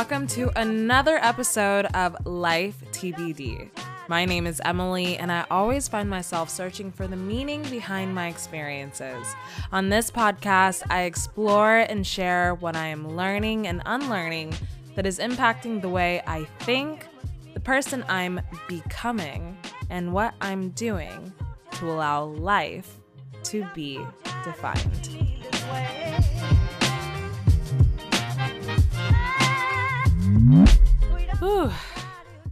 welcome 0.00 0.26
to 0.26 0.50
another 0.58 1.16
episode 1.16 1.84
of 1.92 2.16
Life 2.24 2.82
TBD. 2.90 3.68
My 4.08 4.24
name 4.24 4.46
is 4.46 4.58
Emily, 4.64 5.18
and 5.18 5.30
I 5.30 5.44
always 5.50 5.88
find 5.88 6.08
myself 6.08 6.48
searching 6.48 6.90
for 6.90 7.06
the 7.06 7.18
meaning 7.18 7.60
behind 7.64 8.14
my 8.14 8.28
experiences. 8.28 9.26
On 9.72 9.90
this 9.90 10.10
podcast, 10.10 10.84
I 10.88 11.02
explore 11.02 11.80
and 11.80 12.06
share 12.06 12.54
what 12.54 12.76
I 12.76 12.86
am 12.86 13.14
learning 13.14 13.66
and 13.66 13.82
unlearning 13.84 14.54
that 14.94 15.04
is 15.04 15.18
impacting 15.18 15.82
the 15.82 15.90
way 15.90 16.22
I 16.26 16.44
think, 16.60 17.06
the 17.52 17.60
person 17.60 18.02
I'm 18.08 18.40
becoming, 18.68 19.58
and 19.90 20.14
what 20.14 20.32
I'm 20.40 20.70
doing 20.70 21.30
to 21.72 21.90
allow 21.90 22.24
life 22.24 22.96
to 23.42 23.66
be 23.74 24.02
defined. 24.44 25.10
Whew. 30.50 31.70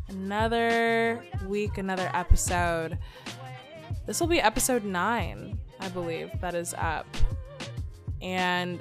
Another 0.09 1.25
week, 1.47 1.79
another 1.79 2.09
episode. 2.15 2.97
This 4.07 4.21
will 4.21 4.29
be 4.29 4.41
episode 4.41 4.85
nine, 4.85 5.59
I 5.81 5.89
believe, 5.89 6.31
that 6.41 6.55
is 6.55 6.75
up. 6.79 7.07
And 8.23 8.81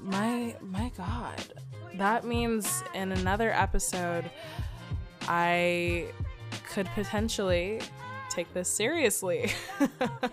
my 0.00 0.56
my 0.60 0.90
god. 0.96 1.40
That 1.94 2.24
means 2.24 2.82
in 2.94 3.12
another 3.12 3.52
episode 3.52 4.28
I 5.28 6.06
could 6.68 6.86
potentially 6.94 7.80
take 8.28 8.52
this 8.54 8.68
seriously. 8.68 9.52
I 9.80 10.30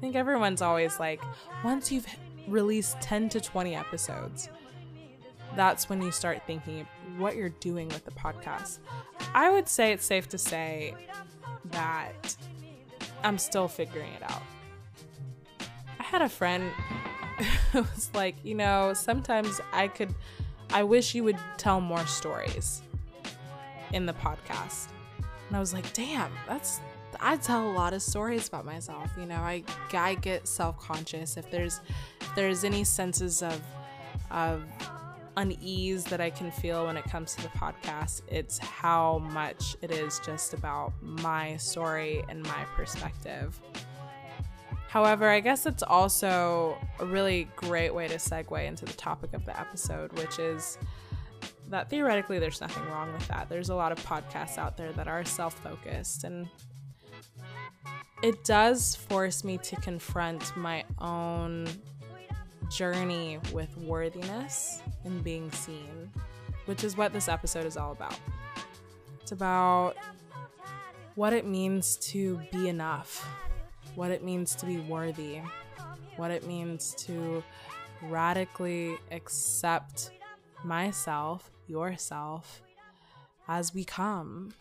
think 0.00 0.14
everyone's 0.14 0.62
always 0.62 1.00
like, 1.00 1.20
once 1.64 1.90
you've 1.90 2.06
released 2.46 3.00
10 3.00 3.28
to 3.30 3.40
20 3.40 3.74
episodes, 3.74 4.48
that's 5.56 5.88
when 5.88 6.02
you 6.02 6.10
start 6.10 6.42
thinking 6.46 6.86
what 7.18 7.36
you're 7.36 7.50
doing 7.50 7.88
with 7.88 8.04
the 8.04 8.10
podcast. 8.12 8.78
I 9.34 9.50
would 9.50 9.68
say 9.68 9.92
it's 9.92 10.04
safe 10.04 10.28
to 10.30 10.38
say 10.38 10.94
that 11.66 12.36
I'm 13.22 13.38
still 13.38 13.68
figuring 13.68 14.12
it 14.12 14.22
out. 14.22 14.42
I 15.98 16.02
had 16.02 16.22
a 16.22 16.28
friend 16.28 16.70
who 17.72 17.82
was 17.82 18.10
like, 18.14 18.36
you 18.42 18.54
know, 18.54 18.92
sometimes 18.94 19.60
I 19.72 19.88
could, 19.88 20.14
I 20.70 20.82
wish 20.82 21.14
you 21.14 21.24
would 21.24 21.38
tell 21.56 21.80
more 21.80 22.06
stories 22.06 22.82
in 23.92 24.06
the 24.06 24.14
podcast. 24.14 24.88
And 25.48 25.56
I 25.56 25.60
was 25.60 25.72
like, 25.72 25.92
damn, 25.92 26.32
that's, 26.48 26.80
I 27.20 27.36
tell 27.36 27.68
a 27.68 27.72
lot 27.72 27.92
of 27.92 28.02
stories 28.02 28.48
about 28.48 28.64
myself. 28.64 29.10
You 29.18 29.26
know, 29.26 29.36
I, 29.36 29.64
I 29.92 30.14
get 30.14 30.48
self 30.48 30.78
conscious 30.80 31.36
if 31.36 31.50
there's, 31.50 31.80
if 32.20 32.34
there's 32.34 32.64
any 32.64 32.84
senses 32.84 33.42
of, 33.42 33.60
of 34.30 34.62
unease 35.36 36.04
that 36.04 36.20
I 36.20 36.30
can 36.30 36.50
feel 36.50 36.86
when 36.86 36.96
it 36.96 37.04
comes 37.04 37.34
to 37.36 37.42
the 37.42 37.48
podcast. 37.48 38.22
It's 38.28 38.58
how 38.58 39.18
much 39.18 39.76
it 39.82 39.90
is 39.90 40.20
just 40.24 40.54
about 40.54 40.92
my 41.00 41.56
story 41.56 42.22
and 42.28 42.42
my 42.42 42.64
perspective. 42.76 43.60
However, 44.88 45.28
I 45.30 45.40
guess 45.40 45.64
it's 45.64 45.82
also 45.82 46.76
a 47.00 47.06
really 47.06 47.48
great 47.56 47.94
way 47.94 48.08
to 48.08 48.16
segue 48.16 48.66
into 48.66 48.84
the 48.84 48.92
topic 48.92 49.32
of 49.32 49.44
the 49.46 49.58
episode, 49.58 50.12
which 50.18 50.38
is 50.38 50.76
that 51.68 51.88
theoretically 51.88 52.38
there's 52.38 52.60
nothing 52.60 52.84
wrong 52.90 53.10
with 53.14 53.26
that. 53.28 53.48
There's 53.48 53.70
a 53.70 53.74
lot 53.74 53.90
of 53.92 53.98
podcasts 54.04 54.58
out 54.58 54.76
there 54.76 54.92
that 54.92 55.08
are 55.08 55.24
self 55.24 55.54
focused, 55.60 56.24
and 56.24 56.46
it 58.22 58.44
does 58.44 58.94
force 58.94 59.44
me 59.44 59.56
to 59.58 59.76
confront 59.76 60.54
my 60.56 60.84
own 60.98 61.68
journey 62.72 63.38
with 63.52 63.76
worthiness 63.76 64.82
and 65.04 65.22
being 65.22 65.50
seen, 65.52 66.10
which 66.64 66.84
is 66.84 66.96
what 66.96 67.12
this 67.12 67.28
episode 67.28 67.66
is 67.66 67.76
all 67.76 67.92
about. 67.92 68.18
It's 69.20 69.32
about 69.32 69.96
what 71.14 71.32
it 71.32 71.46
means 71.46 71.96
to 71.96 72.40
be 72.50 72.68
enough, 72.68 73.28
what 73.94 74.10
it 74.10 74.24
means 74.24 74.54
to 74.56 74.66
be 74.66 74.78
worthy, 74.78 75.40
what 76.16 76.30
it 76.30 76.46
means 76.46 76.94
to 76.94 77.44
radically 78.02 78.98
accept 79.10 80.10
myself, 80.64 81.50
yourself, 81.66 82.62
as 83.48 83.74
we 83.74 83.84
come. 83.84 84.54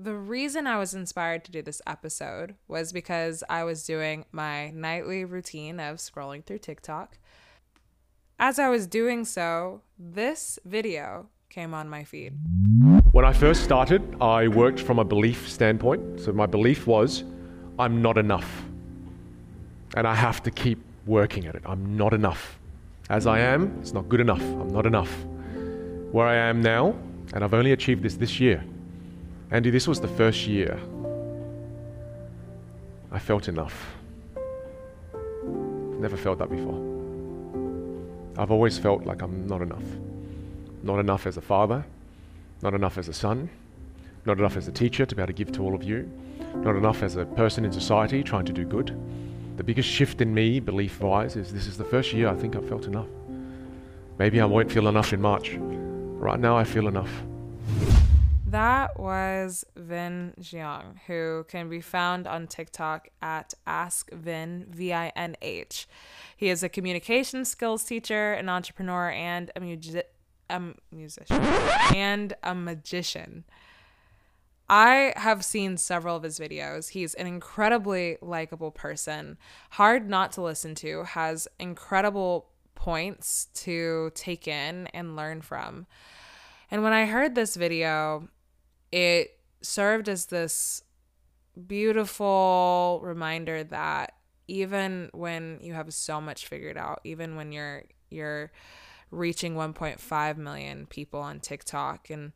The 0.00 0.14
reason 0.14 0.68
I 0.68 0.78
was 0.78 0.94
inspired 0.94 1.44
to 1.46 1.50
do 1.50 1.60
this 1.60 1.82
episode 1.84 2.54
was 2.68 2.92
because 2.92 3.42
I 3.48 3.64
was 3.64 3.82
doing 3.82 4.26
my 4.30 4.70
nightly 4.70 5.24
routine 5.24 5.80
of 5.80 5.96
scrolling 5.96 6.44
through 6.44 6.58
TikTok. 6.58 7.18
As 8.38 8.60
I 8.60 8.68
was 8.68 8.86
doing 8.86 9.24
so, 9.24 9.82
this 9.98 10.60
video 10.64 11.30
came 11.50 11.74
on 11.74 11.88
my 11.88 12.04
feed. 12.04 12.34
When 13.10 13.24
I 13.24 13.32
first 13.32 13.64
started, 13.64 14.14
I 14.20 14.46
worked 14.46 14.78
from 14.78 15.00
a 15.00 15.04
belief 15.04 15.48
standpoint. 15.48 16.20
So 16.20 16.32
my 16.32 16.46
belief 16.46 16.86
was 16.86 17.24
I'm 17.76 18.00
not 18.00 18.18
enough. 18.18 18.62
And 19.96 20.06
I 20.06 20.14
have 20.14 20.44
to 20.44 20.52
keep 20.52 20.78
working 21.06 21.46
at 21.46 21.56
it. 21.56 21.62
I'm 21.66 21.96
not 21.96 22.14
enough. 22.14 22.60
As 23.10 23.26
I 23.26 23.40
am, 23.40 23.76
it's 23.80 23.92
not 23.92 24.08
good 24.08 24.20
enough. 24.20 24.42
I'm 24.42 24.68
not 24.68 24.86
enough. 24.86 25.12
Where 26.12 26.28
I 26.28 26.36
am 26.36 26.60
now, 26.60 26.94
and 27.34 27.42
I've 27.42 27.54
only 27.54 27.72
achieved 27.72 28.04
this 28.04 28.14
this 28.14 28.38
year. 28.38 28.62
Andy, 29.50 29.70
this 29.70 29.88
was 29.88 30.00
the 30.00 30.08
first 30.08 30.46
year 30.46 30.78
I 33.10 33.18
felt 33.18 33.48
enough. 33.48 33.96
I've 34.36 36.00
never 36.00 36.18
felt 36.18 36.38
that 36.38 36.50
before. 36.50 36.78
I've 38.36 38.50
always 38.50 38.76
felt 38.76 39.04
like 39.04 39.22
I'm 39.22 39.46
not 39.46 39.62
enough. 39.62 39.82
Not 40.82 40.98
enough 40.98 41.26
as 41.26 41.38
a 41.38 41.40
father, 41.40 41.84
not 42.62 42.74
enough 42.74 42.98
as 42.98 43.08
a 43.08 43.14
son, 43.14 43.48
not 44.26 44.38
enough 44.38 44.58
as 44.58 44.68
a 44.68 44.72
teacher 44.72 45.06
to 45.06 45.14
be 45.14 45.22
able 45.22 45.28
to 45.28 45.32
give 45.32 45.50
to 45.52 45.62
all 45.62 45.74
of 45.74 45.82
you, 45.82 46.10
not 46.56 46.76
enough 46.76 47.02
as 47.02 47.16
a 47.16 47.24
person 47.24 47.64
in 47.64 47.72
society 47.72 48.22
trying 48.22 48.44
to 48.44 48.52
do 48.52 48.66
good. 48.66 48.94
The 49.56 49.64
biggest 49.64 49.88
shift 49.88 50.20
in 50.20 50.34
me, 50.34 50.60
belief 50.60 51.00
wise, 51.00 51.36
is 51.36 51.52
this 51.52 51.66
is 51.66 51.78
the 51.78 51.84
first 51.84 52.12
year 52.12 52.28
I 52.28 52.34
think 52.34 52.54
I've 52.54 52.68
felt 52.68 52.84
enough. 52.84 53.08
Maybe 54.18 54.42
I 54.42 54.44
won't 54.44 54.70
feel 54.70 54.88
enough 54.88 55.14
in 55.14 55.22
March. 55.22 55.56
Right 55.58 56.38
now, 56.38 56.56
I 56.56 56.64
feel 56.64 56.86
enough. 56.86 57.10
That 58.50 58.98
was 58.98 59.66
Vinh 59.78 60.34
Giang, 60.40 61.00
who 61.06 61.44
can 61.48 61.68
be 61.68 61.82
found 61.82 62.26
on 62.26 62.46
TikTok 62.46 63.08
at 63.20 63.52
AskVinh, 63.66 64.68
V 64.68 64.90
I 64.90 65.08
N 65.14 65.36
H. 65.42 65.86
He 66.34 66.48
is 66.48 66.62
a 66.62 66.70
communication 66.70 67.44
skills 67.44 67.84
teacher, 67.84 68.32
an 68.32 68.48
entrepreneur, 68.48 69.10
and 69.10 69.50
a, 69.54 69.60
mu- 69.60 69.76
a 70.48 70.62
musician, 70.90 71.42
and 71.94 72.32
a 72.42 72.54
magician. 72.54 73.44
I 74.70 75.12
have 75.16 75.44
seen 75.44 75.76
several 75.76 76.16
of 76.16 76.22
his 76.22 76.38
videos. 76.38 76.88
He's 76.88 77.12
an 77.14 77.26
incredibly 77.26 78.16
likable 78.22 78.70
person, 78.70 79.36
hard 79.72 80.08
not 80.08 80.32
to 80.32 80.42
listen 80.42 80.74
to, 80.76 81.04
has 81.04 81.48
incredible 81.60 82.48
points 82.74 83.48
to 83.56 84.10
take 84.14 84.48
in 84.48 84.86
and 84.94 85.16
learn 85.16 85.42
from. 85.42 85.86
And 86.70 86.82
when 86.82 86.94
I 86.94 87.04
heard 87.04 87.34
this 87.34 87.54
video, 87.54 88.28
it 88.92 89.38
served 89.62 90.08
as 90.08 90.26
this 90.26 90.82
beautiful 91.66 93.00
reminder 93.02 93.64
that 93.64 94.14
even 94.46 95.10
when 95.12 95.58
you 95.60 95.74
have 95.74 95.92
so 95.92 96.20
much 96.20 96.46
figured 96.46 96.76
out, 96.78 97.00
even 97.04 97.36
when 97.36 97.52
you're 97.52 97.84
you're 98.10 98.50
reaching 99.10 99.54
1.5 99.54 100.36
million 100.36 100.86
people 100.86 101.20
on 101.20 101.40
TikTok 101.40 102.10
and 102.10 102.32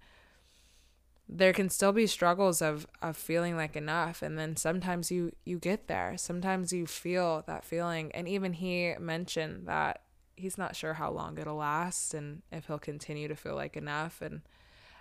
there 1.28 1.52
can 1.52 1.70
still 1.70 1.92
be 1.92 2.06
struggles 2.06 2.60
of 2.60 2.86
of 3.00 3.16
feeling 3.16 3.56
like 3.56 3.76
enough. 3.76 4.22
And 4.22 4.38
then 4.38 4.56
sometimes 4.56 5.10
you 5.10 5.32
you 5.44 5.58
get 5.58 5.88
there. 5.88 6.14
Sometimes 6.16 6.72
you 6.72 6.86
feel 6.86 7.42
that 7.46 7.64
feeling. 7.64 8.12
And 8.12 8.28
even 8.28 8.52
he 8.52 8.94
mentioned 9.00 9.66
that 9.66 10.02
he's 10.36 10.58
not 10.58 10.76
sure 10.76 10.94
how 10.94 11.10
long 11.10 11.38
it'll 11.38 11.56
last 11.56 12.14
and 12.14 12.42
if 12.50 12.66
he'll 12.66 12.78
continue 12.78 13.28
to 13.28 13.36
feel 13.36 13.54
like 13.54 13.76
enough. 13.76 14.20
And 14.20 14.42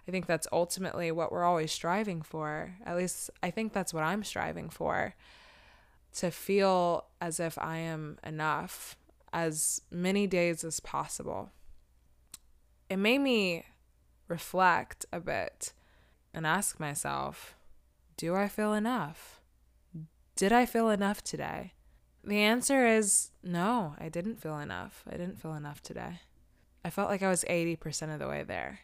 I 0.07 0.11
think 0.11 0.25
that's 0.25 0.47
ultimately 0.51 1.11
what 1.11 1.31
we're 1.31 1.43
always 1.43 1.71
striving 1.71 2.21
for. 2.21 2.75
At 2.85 2.97
least 2.97 3.29
I 3.43 3.51
think 3.51 3.73
that's 3.73 3.93
what 3.93 4.03
I'm 4.03 4.23
striving 4.23 4.69
for 4.69 5.15
to 6.13 6.31
feel 6.31 7.05
as 7.21 7.39
if 7.39 7.57
I 7.57 7.77
am 7.77 8.17
enough 8.23 8.97
as 9.31 9.81
many 9.89 10.27
days 10.27 10.63
as 10.63 10.79
possible. 10.79 11.51
It 12.89 12.97
made 12.97 13.19
me 13.19 13.65
reflect 14.27 15.05
a 15.13 15.19
bit 15.19 15.73
and 16.33 16.45
ask 16.45 16.79
myself, 16.79 17.55
do 18.17 18.35
I 18.35 18.47
feel 18.47 18.73
enough? 18.73 19.39
Did 20.35 20.51
I 20.51 20.65
feel 20.65 20.89
enough 20.89 21.23
today? 21.23 21.73
The 22.23 22.37
answer 22.37 22.85
is 22.85 23.31
no, 23.43 23.95
I 23.97 24.09
didn't 24.09 24.41
feel 24.41 24.59
enough. 24.59 25.03
I 25.07 25.11
didn't 25.11 25.41
feel 25.41 25.53
enough 25.53 25.81
today. 25.81 26.21
I 26.83 26.89
felt 26.89 27.09
like 27.09 27.23
I 27.23 27.29
was 27.29 27.45
80% 27.49 28.13
of 28.13 28.19
the 28.19 28.27
way 28.27 28.43
there. 28.43 28.81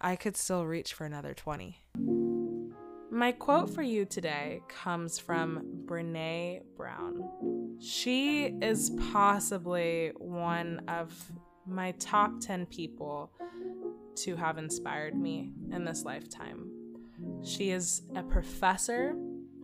I 0.00 0.16
could 0.16 0.36
still 0.36 0.66
reach 0.66 0.94
for 0.94 1.04
another 1.04 1.34
20. 1.34 1.80
My 3.10 3.32
quote 3.32 3.70
for 3.70 3.82
you 3.82 4.04
today 4.04 4.60
comes 4.68 5.18
from 5.18 5.84
Brené 5.86 6.60
Brown. 6.76 7.78
She 7.80 8.54
is 8.60 8.90
possibly 9.12 10.12
one 10.18 10.82
of 10.88 11.14
my 11.66 11.92
top 11.92 12.40
10 12.40 12.66
people 12.66 13.32
to 14.16 14.36
have 14.36 14.58
inspired 14.58 15.14
me 15.14 15.50
in 15.72 15.84
this 15.84 16.04
lifetime. 16.04 16.70
She 17.42 17.70
is 17.70 18.02
a 18.14 18.22
professor, 18.22 19.14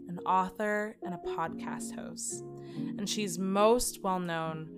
an 0.09 0.19
author, 0.25 0.97
and 1.03 1.15
a 1.15 1.19
podcast 1.19 1.95
host. 1.95 2.43
And 2.97 3.09
she's 3.09 3.39
most 3.39 4.03
well 4.03 4.21
known 4.21 4.71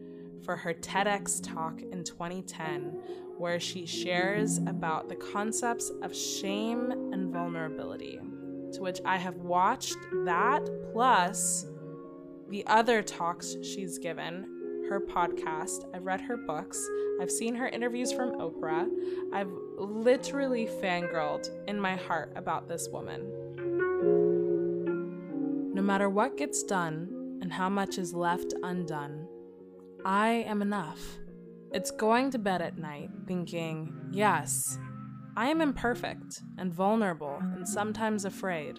for 0.44 0.56
her 0.56 0.74
TEDx 0.74 1.40
talk 1.42 1.80
in 1.80 2.04
2010, 2.04 3.00
where 3.38 3.60
she 3.60 3.86
shares 3.86 4.58
about 4.66 5.08
the 5.08 5.16
concepts 5.16 5.90
of 6.02 6.14
shame 6.14 6.90
and 7.12 7.32
vulnerability. 7.32 8.18
To 8.72 8.80
which 8.82 9.00
I 9.04 9.16
have 9.16 9.36
watched 9.36 9.96
that 10.24 10.68
plus 10.92 11.66
the 12.48 12.66
other 12.66 13.02
talks 13.02 13.56
she's 13.62 13.98
given 13.98 14.46
her 14.88 15.00
podcast, 15.00 15.84
I've 15.94 16.04
read 16.04 16.20
her 16.20 16.36
books, 16.36 16.86
I've 17.20 17.30
seen 17.30 17.54
her 17.54 17.68
interviews 17.68 18.12
from 18.12 18.32
Oprah. 18.32 18.88
I've 19.32 19.50
literally 19.78 20.66
fangirled 20.66 21.48
in 21.68 21.80
my 21.80 21.96
heart 21.96 22.32
about 22.36 22.68
this 22.68 22.88
woman. 22.88 23.30
No 25.72 25.82
matter 25.82 26.10
what 26.10 26.36
gets 26.36 26.62
done 26.62 27.38
and 27.40 27.52
how 27.52 27.68
much 27.68 27.98
is 27.98 28.14
left 28.14 28.52
undone, 28.62 29.26
I 30.04 30.44
am 30.46 30.60
enough. 30.60 31.18
It's 31.74 31.90
going 31.90 32.30
to 32.30 32.38
bed 32.38 32.62
at 32.62 32.78
night 32.78 33.10
thinking, 33.26 33.92
yes, 34.12 34.78
I 35.36 35.48
am 35.48 35.60
imperfect 35.60 36.40
and 36.56 36.72
vulnerable 36.72 37.36
and 37.40 37.68
sometimes 37.68 38.24
afraid, 38.24 38.78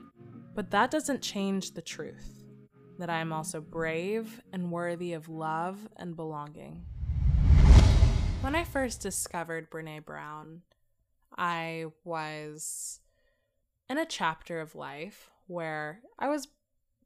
but 0.55 0.71
that 0.71 0.91
doesn't 0.91 1.21
change 1.21 1.71
the 1.73 1.81
truth 1.81 2.45
that 2.97 3.09
I 3.09 3.19
am 3.19 3.33
also 3.33 3.59
brave 3.59 4.41
and 4.53 4.71
worthy 4.71 5.11
of 5.11 5.27
love 5.27 5.89
and 5.97 6.15
belonging. 6.15 6.85
When 8.39 8.55
I 8.55 8.63
first 8.63 9.01
discovered 9.01 9.69
Brené 9.69 10.05
Brown, 10.05 10.61
I 11.37 11.87
was 12.05 13.01
in 13.89 13.97
a 13.97 14.05
chapter 14.05 14.61
of 14.61 14.73
life 14.73 15.31
where 15.47 15.99
I 16.17 16.29
was 16.29 16.47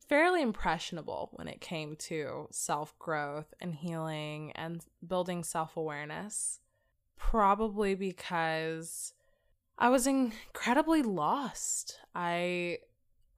fairly 0.10 0.42
impressionable 0.42 1.30
when 1.34 1.48
it 1.48 1.62
came 1.62 1.96
to 1.96 2.48
self 2.52 2.98
growth 2.98 3.54
and 3.62 3.76
healing 3.76 4.52
and 4.56 4.84
building 5.06 5.44
self 5.44 5.78
awareness. 5.78 6.60
Probably 7.16 7.96
because 7.96 9.14
I 9.78 9.90
was 9.90 10.08
incredibly 10.08 11.04
lost. 11.04 12.00
I 12.16 12.80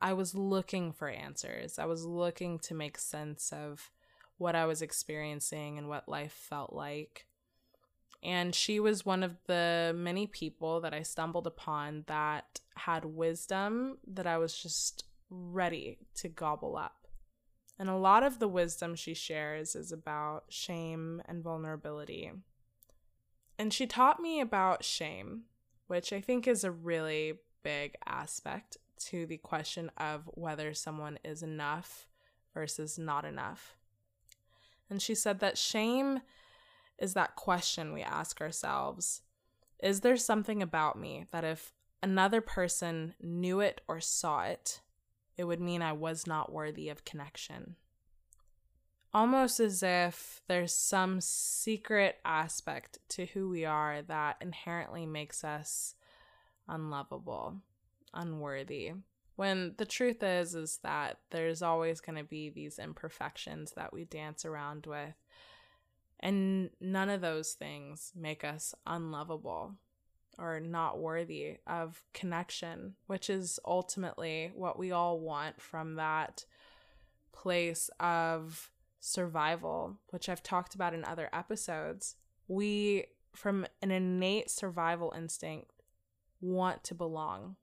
I 0.02 0.14
was 0.14 0.34
looking 0.34 0.94
for 0.94 1.10
answers. 1.10 1.78
I 1.78 1.86
was 1.86 2.06
looking 2.06 2.58
to 2.60 2.74
make 2.74 2.98
sense 2.98 3.52
of 3.54 3.92
what 4.38 4.56
I 4.56 4.66
was 4.66 4.82
experiencing 4.82 5.78
and 5.78 5.88
what 5.88 6.10
life 6.10 6.32
felt 6.32 6.74
like. 6.74 7.28
And 8.24 8.56
she 8.56 8.80
was 8.80 9.06
one 9.06 9.24
of 9.24 9.36
the 9.48 9.94
many 9.96 10.26
people 10.26 10.82
that 10.82 10.94
I 10.94 11.04
stumbled 11.04 11.48
upon 11.48 12.06
that 12.08 12.62
had 12.76 13.04
wisdom 13.06 13.98
that 14.08 14.26
I 14.26 14.38
was 14.38 14.56
just 14.56 15.06
ready 15.32 15.98
to 16.16 16.28
gobble 16.28 16.78
up. 16.78 17.08
And 17.80 17.90
a 17.90 17.96
lot 17.96 18.22
of 18.22 18.38
the 18.38 18.48
wisdom 18.48 18.94
she 18.94 19.16
shares 19.16 19.76
is 19.76 19.92
about 19.92 20.44
shame 20.50 21.22
and 21.26 21.44
vulnerability. 21.44 22.32
And 23.58 23.74
she 23.74 23.88
taught 23.88 24.20
me 24.20 24.40
about 24.40 24.84
shame, 24.84 25.46
which 25.88 26.14
I 26.14 26.22
think 26.22 26.48
is 26.48 26.64
a 26.64 26.72
really 26.72 27.40
big 27.64 27.96
aspect 28.06 28.78
to 29.06 29.26
the 29.26 29.38
question 29.38 29.90
of 29.98 30.30
whether 30.34 30.74
someone 30.74 31.18
is 31.24 31.42
enough 31.42 32.08
versus 32.54 33.00
not 33.00 33.26
enough. 33.26 33.76
And 34.90 35.02
she 35.02 35.16
said 35.16 35.40
that 35.40 35.58
shame 35.58 36.22
is 37.00 37.14
that 37.14 37.36
question 37.36 37.94
we 37.94 38.04
ask 38.04 38.42
ourselves 38.42 39.22
Is 39.82 40.02
there 40.02 40.18
something 40.18 40.62
about 40.62 41.00
me 41.00 41.26
that 41.32 41.44
if 41.44 41.74
another 42.04 42.42
person 42.42 43.16
knew 43.20 43.60
it 43.60 43.82
or 43.88 44.00
saw 44.00 44.44
it, 44.44 44.82
it 45.38 45.46
would 45.46 45.60
mean 45.60 45.82
I 45.82 45.94
was 45.94 46.28
not 46.28 46.52
worthy 46.52 46.90
of 46.90 47.06
connection? 47.06 47.76
Almost 49.14 49.60
as 49.60 49.84
if 49.84 50.42
there's 50.48 50.74
some 50.74 51.20
secret 51.20 52.20
aspect 52.24 53.00
to 53.10 53.26
who 53.26 53.50
we 53.50 53.66
are 53.66 54.02
that 54.04 54.38
inherently 54.40 55.06
makes 55.06 55.44
us 55.44 55.96
unlovable 56.68 57.58
unworthy 58.14 58.94
when 59.36 59.74
the 59.78 59.86
truth 59.86 60.22
is 60.22 60.54
is 60.54 60.80
that 60.84 61.18
there's 61.32 61.62
always 61.62 62.00
going 62.00 62.18
to 62.18 62.24
be 62.24 62.50
these 62.50 62.78
imperfections 62.78 63.72
that 63.76 63.92
we 63.92 64.06
dance 64.06 64.46
around 64.46 64.86
with 64.86 65.16
and 66.20 66.70
none 66.80 67.10
of 67.10 67.22
those 67.22 67.54
things 67.54 68.12
make 68.16 68.44
us 68.44 68.76
unlovable 68.86 69.74
or 70.38 70.60
not 70.60 71.00
worthy 71.00 71.58
of 71.68 72.02
connection 72.14 72.96
which 73.08 73.30
is 73.30 73.60
ultimately 73.66 74.52
what 74.56 74.80
we 74.80 74.92
all 74.92 75.20
want 75.20 75.62
from 75.62 75.96
that 75.96 76.46
place 77.32 77.90
of 78.00 78.70
survival 79.00 79.98
which 80.10 80.30
I've 80.30 80.44
talked 80.44 80.76
about 80.76 80.94
in 80.94 81.04
other 81.04 81.30
episodes 81.34 82.16
we 82.48 83.06
from 83.34 83.66
an 83.82 83.92
innate 83.92 84.50
survival 84.50 85.14
instinct 85.16 85.72
want 86.42 86.84
to 86.84 86.96
belong 86.96 87.56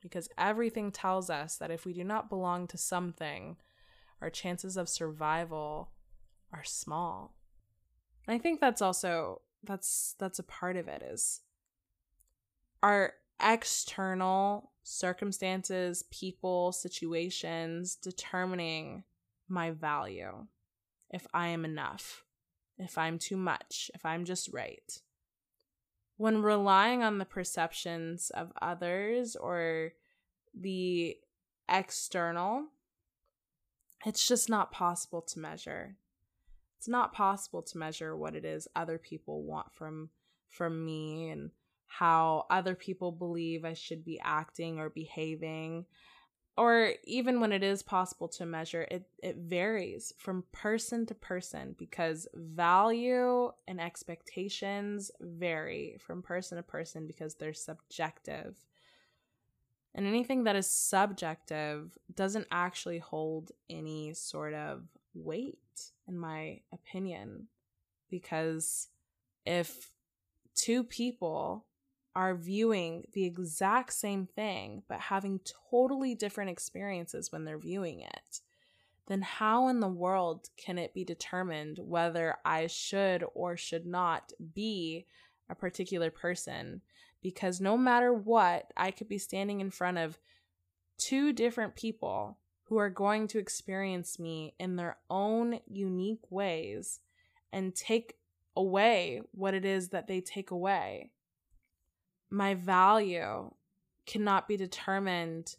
because 0.00 0.28
everything 0.38 0.90
tells 0.90 1.30
us 1.30 1.56
that 1.56 1.70
if 1.70 1.84
we 1.84 1.92
do 1.92 2.04
not 2.04 2.30
belong 2.30 2.66
to 2.68 2.78
something, 2.78 3.56
our 4.20 4.30
chances 4.30 4.76
of 4.76 4.88
survival 4.88 5.90
are 6.52 6.64
small. 6.64 7.34
I 8.26 8.38
think 8.38 8.60
that's 8.60 8.82
also 8.82 9.42
that's 9.62 10.14
that's 10.18 10.38
a 10.38 10.44
part 10.44 10.76
of 10.76 10.88
it 10.88 11.02
is 11.02 11.40
our 12.82 13.14
external 13.40 14.70
circumstances, 14.82 16.04
people, 16.10 16.72
situations 16.72 17.94
determining 17.96 19.04
my 19.48 19.70
value. 19.70 20.46
If 21.10 21.26
I 21.34 21.48
am 21.48 21.64
enough, 21.64 22.24
if 22.78 22.96
I'm 22.96 23.18
too 23.18 23.36
much, 23.36 23.90
if 23.94 24.04
I'm 24.04 24.24
just 24.24 24.52
right 24.52 25.00
when 26.20 26.42
relying 26.42 27.02
on 27.02 27.16
the 27.16 27.24
perceptions 27.24 28.28
of 28.28 28.52
others 28.60 29.36
or 29.36 29.90
the 30.54 31.16
external, 31.66 32.66
it's 34.04 34.28
just 34.28 34.46
not 34.46 34.70
possible 34.70 35.22
to 35.22 35.38
measure. 35.38 35.96
It's 36.76 36.88
not 36.88 37.14
possible 37.14 37.62
to 37.62 37.78
measure 37.78 38.14
what 38.14 38.34
it 38.34 38.44
is 38.44 38.68
other 38.76 38.98
people 38.98 39.44
want 39.44 39.72
from 39.72 40.10
from 40.50 40.84
me 40.84 41.30
and 41.30 41.52
how 41.90 42.46
other 42.48 42.76
people 42.76 43.10
believe 43.10 43.64
I 43.64 43.74
should 43.74 44.04
be 44.04 44.20
acting 44.22 44.78
or 44.78 44.88
behaving 44.88 45.86
or 46.56 46.92
even 47.04 47.40
when 47.40 47.52
it 47.52 47.62
is 47.62 47.82
possible 47.82 48.28
to 48.28 48.46
measure 48.46 48.86
it 48.90 49.08
it 49.22 49.36
varies 49.36 50.14
from 50.18 50.44
person 50.52 51.04
to 51.06 51.14
person 51.14 51.74
because 51.78 52.28
value 52.34 53.50
and 53.66 53.80
expectations 53.80 55.10
vary 55.20 55.96
from 55.98 56.22
person 56.22 56.56
to 56.56 56.62
person 56.62 57.08
because 57.08 57.34
they're 57.34 57.52
subjective. 57.52 58.54
And 59.94 60.06
anything 60.06 60.44
that 60.44 60.54
is 60.54 60.70
subjective 60.70 61.98
doesn't 62.14 62.46
actually 62.52 62.98
hold 62.98 63.50
any 63.68 64.14
sort 64.14 64.54
of 64.54 64.84
weight 65.12 65.90
in 66.06 66.16
my 66.16 66.60
opinion 66.72 67.48
because 68.08 68.88
if 69.44 69.90
two 70.54 70.84
people 70.84 71.64
are 72.14 72.34
viewing 72.34 73.04
the 73.12 73.24
exact 73.24 73.92
same 73.92 74.26
thing 74.26 74.82
but 74.88 75.00
having 75.00 75.40
totally 75.70 76.14
different 76.14 76.50
experiences 76.50 77.30
when 77.30 77.44
they're 77.44 77.58
viewing 77.58 78.00
it, 78.00 78.40
then 79.06 79.22
how 79.22 79.68
in 79.68 79.80
the 79.80 79.88
world 79.88 80.48
can 80.56 80.78
it 80.78 80.94
be 80.94 81.04
determined 81.04 81.78
whether 81.80 82.36
I 82.44 82.66
should 82.66 83.24
or 83.34 83.56
should 83.56 83.86
not 83.86 84.32
be 84.54 85.06
a 85.48 85.54
particular 85.54 86.10
person? 86.10 86.80
Because 87.22 87.60
no 87.60 87.76
matter 87.76 88.12
what, 88.12 88.72
I 88.76 88.90
could 88.90 89.08
be 89.08 89.18
standing 89.18 89.60
in 89.60 89.70
front 89.70 89.98
of 89.98 90.18
two 90.96 91.32
different 91.32 91.74
people 91.74 92.38
who 92.64 92.78
are 92.78 92.90
going 92.90 93.26
to 93.26 93.38
experience 93.38 94.18
me 94.18 94.54
in 94.60 94.76
their 94.76 94.96
own 95.10 95.58
unique 95.66 96.30
ways 96.30 97.00
and 97.52 97.74
take 97.74 98.14
away 98.56 99.22
what 99.32 99.54
it 99.54 99.64
is 99.64 99.88
that 99.88 100.06
they 100.06 100.20
take 100.20 100.52
away 100.52 101.10
my 102.30 102.54
value 102.54 103.50
cannot 104.06 104.48
be 104.48 104.56
determined 104.56 105.56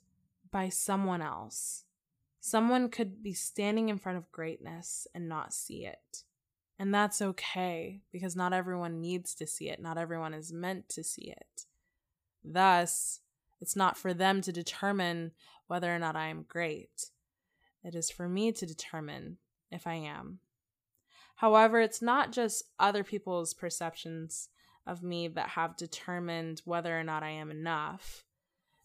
by 0.51 0.69
someone 0.69 1.21
else. 1.21 1.83
Someone 2.39 2.89
could 2.89 3.21
be 3.21 3.33
standing 3.33 3.89
in 3.89 3.97
front 3.97 4.17
of 4.17 4.31
greatness 4.31 5.07
and 5.13 5.29
not 5.29 5.53
see 5.53 5.85
it. 5.85 6.23
And 6.79 6.93
that's 6.93 7.21
okay 7.21 8.01
because 8.11 8.35
not 8.35 8.53
everyone 8.53 8.99
needs 8.99 9.35
to 9.35 9.45
see 9.45 9.69
it. 9.69 9.81
Not 9.81 9.97
everyone 9.97 10.33
is 10.33 10.51
meant 10.51 10.89
to 10.89 11.03
see 11.03 11.29
it. 11.29 11.65
Thus, 12.43 13.19
it's 13.59 13.75
not 13.75 13.97
for 13.97 14.13
them 14.13 14.41
to 14.41 14.51
determine 14.51 15.31
whether 15.67 15.93
or 15.93 15.99
not 15.99 16.15
I 16.15 16.27
am 16.27 16.45
great. 16.47 17.11
It 17.83 17.93
is 17.93 18.09
for 18.09 18.27
me 18.27 18.51
to 18.53 18.65
determine 18.65 19.37
if 19.71 19.85
I 19.85 19.93
am. 19.93 20.39
However, 21.35 21.79
it's 21.79 22.01
not 22.01 22.31
just 22.31 22.63
other 22.79 23.03
people's 23.03 23.53
perceptions 23.53 24.49
of 24.87 25.03
me 25.03 25.27
that 25.27 25.49
have 25.49 25.77
determined 25.77 26.61
whether 26.65 26.97
or 26.97 27.03
not 27.03 27.23
I 27.23 27.29
am 27.29 27.51
enough. 27.51 28.23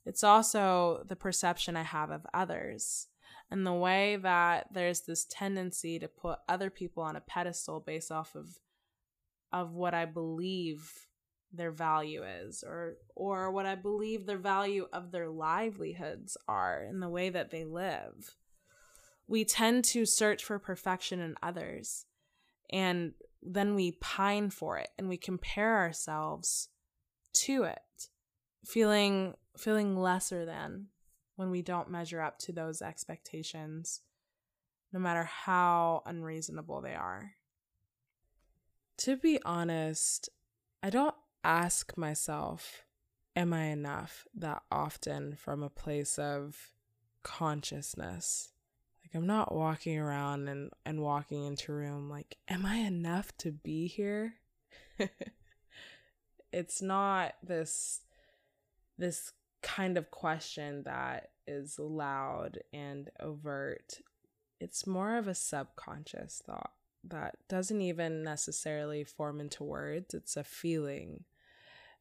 It's 0.04 0.22
also 0.22 1.02
the 1.08 1.16
perception 1.16 1.76
I 1.76 1.82
have 1.82 2.10
of 2.10 2.26
others 2.32 3.08
and 3.50 3.66
the 3.66 3.72
way 3.72 4.16
that 4.16 4.68
there's 4.72 5.02
this 5.02 5.24
tendency 5.24 5.98
to 5.98 6.08
put 6.08 6.38
other 6.48 6.70
people 6.70 7.02
on 7.02 7.16
a 7.16 7.20
pedestal 7.20 7.80
based 7.80 8.10
off 8.10 8.34
of 8.34 8.58
of 9.52 9.72
what 9.72 9.94
I 9.94 10.04
believe 10.04 10.90
their 11.52 11.70
value 11.70 12.22
is 12.24 12.64
or 12.66 12.96
or 13.14 13.50
what 13.50 13.66
I 13.66 13.74
believe 13.74 14.26
their 14.26 14.38
value 14.38 14.86
of 14.92 15.12
their 15.12 15.28
livelihoods 15.28 16.36
are 16.48 16.82
in 16.82 17.00
the 17.00 17.08
way 17.08 17.30
that 17.30 17.50
they 17.50 17.64
live. 17.64 18.36
We 19.28 19.44
tend 19.44 19.84
to 19.86 20.04
search 20.04 20.44
for 20.44 20.58
perfection 20.58 21.20
in 21.20 21.36
others 21.42 22.06
and 22.70 23.14
then 23.42 23.74
we 23.74 23.92
pine 23.92 24.50
for 24.50 24.78
it 24.78 24.88
and 24.98 25.08
we 25.08 25.16
compare 25.16 25.76
ourselves 25.76 26.68
to 27.32 27.64
it 27.64 28.08
feeling 28.66 29.34
feeling 29.56 29.96
lesser 29.96 30.44
than 30.44 30.86
when 31.36 31.50
we 31.50 31.62
don't 31.62 31.90
measure 31.90 32.20
up 32.20 32.38
to 32.38 32.52
those 32.52 32.82
expectations, 32.82 34.00
no 34.92 34.98
matter 34.98 35.24
how 35.24 36.02
unreasonable 36.06 36.80
they 36.80 36.94
are. 36.94 37.32
To 38.98 39.16
be 39.16 39.38
honest, 39.44 40.30
I 40.82 40.90
don't 40.90 41.14
ask 41.44 41.96
myself, 41.96 42.82
Am 43.34 43.52
I 43.52 43.64
enough 43.64 44.26
that 44.34 44.62
often 44.72 45.36
from 45.36 45.62
a 45.62 45.68
place 45.68 46.18
of 46.18 46.72
consciousness? 47.22 48.52
Like, 49.06 49.20
I'm 49.20 49.26
not 49.26 49.54
walking 49.54 49.98
around 49.98 50.48
and, 50.48 50.70
and 50.84 51.00
walking 51.00 51.44
into 51.46 51.70
a 51.70 51.76
room 51.76 52.10
like, 52.10 52.38
Am 52.48 52.66
I 52.66 52.78
enough 52.78 53.36
to 53.38 53.52
be 53.52 53.86
here? 53.86 54.34
it's 56.52 56.82
not 56.82 57.34
this 57.42 58.00
this 58.98 59.32
kind 59.62 59.96
of 59.96 60.10
question 60.10 60.82
that 60.84 61.30
is 61.46 61.78
loud 61.78 62.58
and 62.72 63.10
overt. 63.20 64.00
It's 64.58 64.86
more 64.86 65.18
of 65.18 65.28
a 65.28 65.34
subconscious 65.34 66.42
thought 66.44 66.72
that 67.04 67.36
doesn't 67.48 67.80
even 67.80 68.24
necessarily 68.24 69.04
form 69.04 69.38
into 69.38 69.62
words. 69.62 70.14
It's 70.14 70.36
a 70.36 70.42
feeling. 70.42 71.24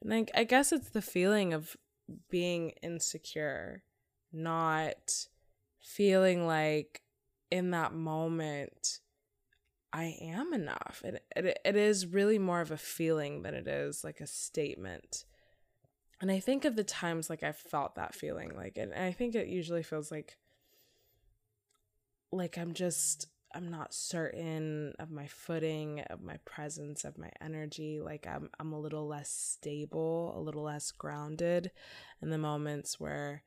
And 0.01 0.13
I, 0.13 0.25
I 0.33 0.43
guess 0.45 0.71
it's 0.71 0.89
the 0.89 1.01
feeling 1.01 1.53
of 1.53 1.75
being 2.29 2.71
insecure, 2.81 3.83
not 4.31 5.27
feeling 5.85 6.47
like 6.47 7.01
in 7.51 7.71
that 7.71 7.93
moment 7.93 8.99
I 9.93 10.17
am 10.19 10.53
enough. 10.53 11.01
It, 11.05 11.23
it, 11.37 11.59
it 11.63 11.75
is 11.77 12.05
really 12.07 12.37
more 12.37 12.59
of 12.59 12.71
a 12.71 12.77
feeling 12.77 13.43
than 13.43 13.53
it 13.53 13.65
is 13.65 14.03
like 14.03 14.19
a 14.19 14.27
statement 14.27 15.23
and 16.21 16.31
I 16.31 16.39
think 16.39 16.65
of 16.65 16.75
the 16.75 16.83
times 16.83 17.29
like 17.29 17.43
I've 17.43 17.57
felt 17.57 17.95
that 17.95 18.15
feeling 18.15 18.55
like 18.55 18.77
and 18.77 18.93
I 18.93 19.11
think 19.11 19.35
it 19.35 19.47
usually 19.47 19.83
feels 19.83 20.11
like 20.11 20.37
like 22.31 22.57
I'm 22.57 22.73
just 22.73 23.27
I'm 23.53 23.69
not 23.69 23.93
certain 23.93 24.91
of 24.99 25.11
my 25.11 25.27
footing, 25.27 26.01
of 26.09 26.21
my 26.21 26.37
presence, 26.43 27.05
of 27.05 27.17
my 27.17 27.29
energy. 27.41 28.01
Like 28.01 28.27
I'm 28.27 28.49
I'm 28.59 28.73
a 28.73 28.79
little 28.79 29.07
less 29.07 29.29
stable, 29.29 30.33
a 30.35 30.41
little 30.41 30.63
less 30.63 30.91
grounded 30.91 31.71
in 32.21 32.29
the 32.29 32.37
moments 32.37 32.99
where 32.99 33.43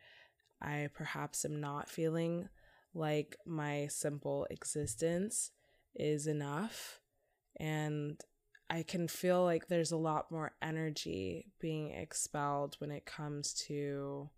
I 0.60 0.88
perhaps 0.92 1.44
am 1.44 1.60
not 1.60 1.88
feeling 1.88 2.48
like 2.94 3.36
my 3.46 3.86
simple 3.88 4.46
existence 4.50 5.52
is 5.94 6.26
enough. 6.26 7.00
And 7.58 8.20
I 8.70 8.82
can 8.82 9.08
feel 9.08 9.44
like 9.44 9.68
there's 9.68 9.92
a 9.92 9.96
lot 9.96 10.30
more 10.30 10.52
energy 10.60 11.46
being 11.60 11.90
expelled 11.90 12.76
when 12.78 12.90
it 12.90 13.06
comes 13.06 13.54
to 13.66 14.28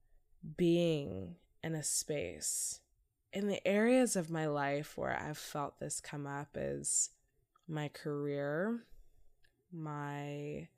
being 0.56 1.36
in 1.62 1.74
a 1.74 1.82
space. 1.82 2.80
In 3.32 3.48
the 3.48 3.66
areas 3.66 4.16
of 4.16 4.30
my 4.30 4.46
life 4.46 4.96
where 4.96 5.16
I've 5.16 5.38
felt 5.38 5.78
this 5.78 6.00
come 6.00 6.26
up 6.26 6.48
is 6.54 7.10
my 7.68 7.88
career, 7.88 8.84
my 9.72 10.68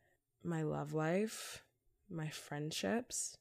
my 0.45 0.63
love 0.63 0.93
life, 0.93 1.63
my 2.11 2.29
friendships, 2.29 3.37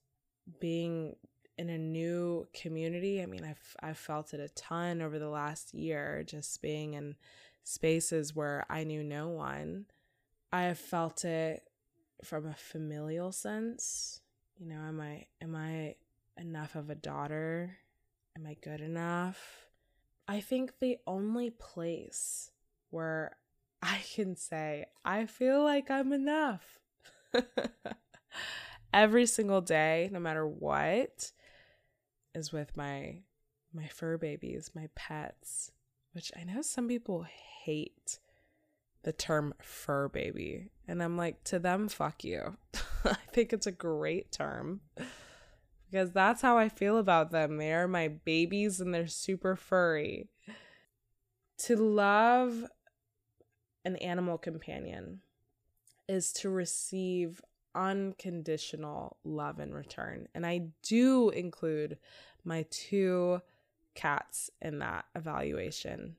being 0.60 1.16
in 1.58 1.70
a 1.70 1.78
new 1.78 2.48
community. 2.54 3.22
I 3.22 3.26
mean, 3.26 3.44
I've 3.44 3.76
I've 3.82 3.98
felt 3.98 4.34
it 4.34 4.40
a 4.40 4.50
ton 4.50 5.02
over 5.02 5.20
the 5.20 5.30
last 5.30 5.74
year 5.74 6.24
just 6.26 6.62
being 6.62 6.94
in 6.94 7.16
spaces 7.64 8.36
where 8.36 8.66
I 8.70 8.84
knew 8.84 9.04
no 9.04 9.30
one 9.30 9.86
I 10.54 10.64
have 10.64 10.80
felt 10.80 11.24
it 11.24 11.64
from 12.24 12.46
a 12.46 12.54
familial 12.54 13.32
sense. 13.32 14.20
You 14.60 14.68
know, 14.68 14.82
am 14.82 15.00
I 15.00 15.28
am 15.42 15.56
I 15.56 15.96
enough 16.38 16.76
of 16.76 16.90
a 16.90 16.96
daughter? 16.96 17.78
Am 18.36 18.46
I 18.46 18.56
good 18.62 18.82
enough? 18.82 19.68
I 20.28 20.42
think 20.42 20.74
the 20.80 20.98
only 21.08 21.50
place 21.50 22.52
where 22.90 23.38
I 23.82 24.00
can 24.14 24.36
say 24.36 24.86
I 25.06 25.26
feel 25.26 25.64
like 25.64 25.90
I'm 25.90 26.12
enough 26.12 26.80
every 28.94 29.26
single 29.26 29.62
day, 29.62 30.10
no 30.12 30.20
matter 30.20 30.46
what, 30.46 31.32
is 32.34 32.52
with 32.52 32.76
my 32.76 33.20
my 33.74 33.88
fur 33.88 34.18
babies, 34.18 34.72
my 34.76 34.90
pets, 34.96 35.72
which 36.14 36.32
I 36.38 36.44
know 36.44 36.62
some 36.62 36.88
people 36.88 37.26
hate 37.64 38.20
the 39.04 39.14
term 39.14 39.54
fur 39.62 40.10
baby. 40.10 40.70
And 40.88 41.02
I'm 41.02 41.18
like, 41.18 41.44
to 41.46 41.60
them, 41.60 41.88
fuck 41.88 42.24
you. 42.24 42.58
I 43.06 43.18
think 43.32 43.54
it's 43.54 43.68
a 43.68 43.72
great 43.72 44.32
term 44.32 44.82
because 45.90 46.12
that's 46.12 46.42
how 46.42 46.58
I 46.58 46.70
feel 46.70 46.98
about 46.98 47.32
them. 47.32 47.58
They 47.58 47.74
are 47.74 47.88
my 47.88 48.10
babies 48.10 48.80
and 48.80 48.94
they're 48.94 49.08
super 49.08 49.56
furry. 49.56 50.30
To 51.66 51.76
love 51.76 52.66
an 53.86 53.96
animal 53.98 54.38
companion 54.38 55.22
is 56.08 56.32
to 56.34 56.50
receive 56.50 57.42
unconditional 57.76 59.18
love 59.24 59.60
in 59.60 59.74
return. 59.74 60.28
And 60.34 60.46
I 60.46 60.68
do 60.84 61.30
include 61.30 61.98
my 62.44 62.66
two 62.70 63.42
cats 63.96 64.50
in 64.62 64.80
that 64.80 65.06
evaluation. 65.16 66.16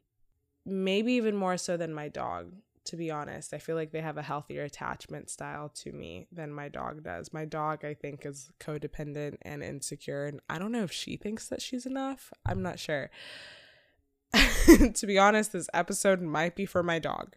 Maybe 0.65 1.15
even 1.15 1.37
more 1.37 1.57
so 1.57 1.77
than 1.77 1.93
my 1.93 2.09
dog 2.09 2.53
to 2.85 2.97
be 2.97 3.11
honest. 3.11 3.55
I 3.55 3.59
feel 3.59 3.77
like 3.77 3.93
they 3.93 4.01
have 4.01 4.19
a 4.19 4.23
healthier 4.23 4.65
attachment 4.65 5.31
style 5.31 5.69
to 5.77 5.93
me 5.93 6.27
than 6.33 6.53
my 6.53 6.69
dog 6.69 7.05
does. 7.05 7.33
My 7.33 7.45
dog, 7.45 7.85
I 7.85 7.95
think, 7.95 8.27
is 8.27 8.51
codependent 8.59 9.37
and 9.43 9.63
insecure. 9.63 10.27
And 10.27 10.41
I 10.49 10.59
don't 10.59 10.73
know 10.73 10.83
if 10.83 10.93
she 10.93 11.17
thinks 11.17 11.49
that 11.49 11.63
she's 11.63 11.87
enough. 11.87 12.33
I'm 12.45 12.63
not 12.63 12.79
sure. 12.79 13.11
to 14.35 15.07
be 15.07 15.19
honest, 15.19 15.53
this 15.53 15.69
episode 15.73 16.21
might 16.21 16.57
be 16.57 16.67
for 16.67 16.83
my 16.83 16.99
dog. 16.99 17.37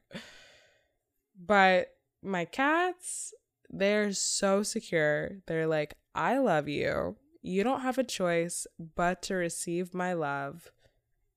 But 1.40 1.96
my 2.24 2.46
cats, 2.46 3.34
they're 3.70 4.14
so 4.14 4.64
secure. 4.64 5.38
They're 5.48 5.68
like, 5.68 5.96
I 6.14 6.38
love 6.38 6.68
you. 6.68 7.18
You 7.42 7.64
don't 7.64 7.82
have 7.82 7.98
a 7.98 8.04
choice 8.04 8.66
but 8.96 9.22
to 9.24 9.36
receive 9.36 9.94
my 9.94 10.14
love. 10.14 10.72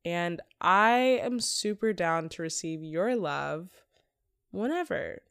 And 0.04 0.40
I 0.60 1.20
am 1.22 1.40
super 1.40 1.92
down 1.92 2.28
to 2.30 2.42
receive 2.42 2.82
your 2.82 3.14
love 3.16 3.70
whenever. 4.50 5.22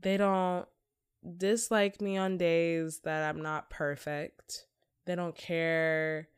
They 0.00 0.16
don't 0.16 0.66
dislike 1.36 2.00
me 2.00 2.16
on 2.16 2.36
days 2.36 3.00
that 3.04 3.28
I'm 3.28 3.42
not 3.42 3.70
perfect. 3.70 4.66
They 5.06 5.14
don't 5.14 5.36
care 5.36 6.28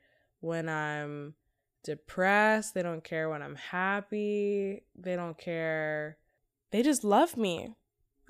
when 0.40 0.68
I'm 0.68 1.34
depressed. 1.82 2.74
They 2.74 2.82
don't 2.82 3.04
care 3.04 3.28
when 3.28 3.42
I'm 3.42 3.56
happy. 3.56 4.84
They 4.94 5.16
don't 5.16 5.36
care. 5.36 6.18
They 6.70 6.82
just 6.82 7.02
love 7.02 7.36
me. 7.36 7.74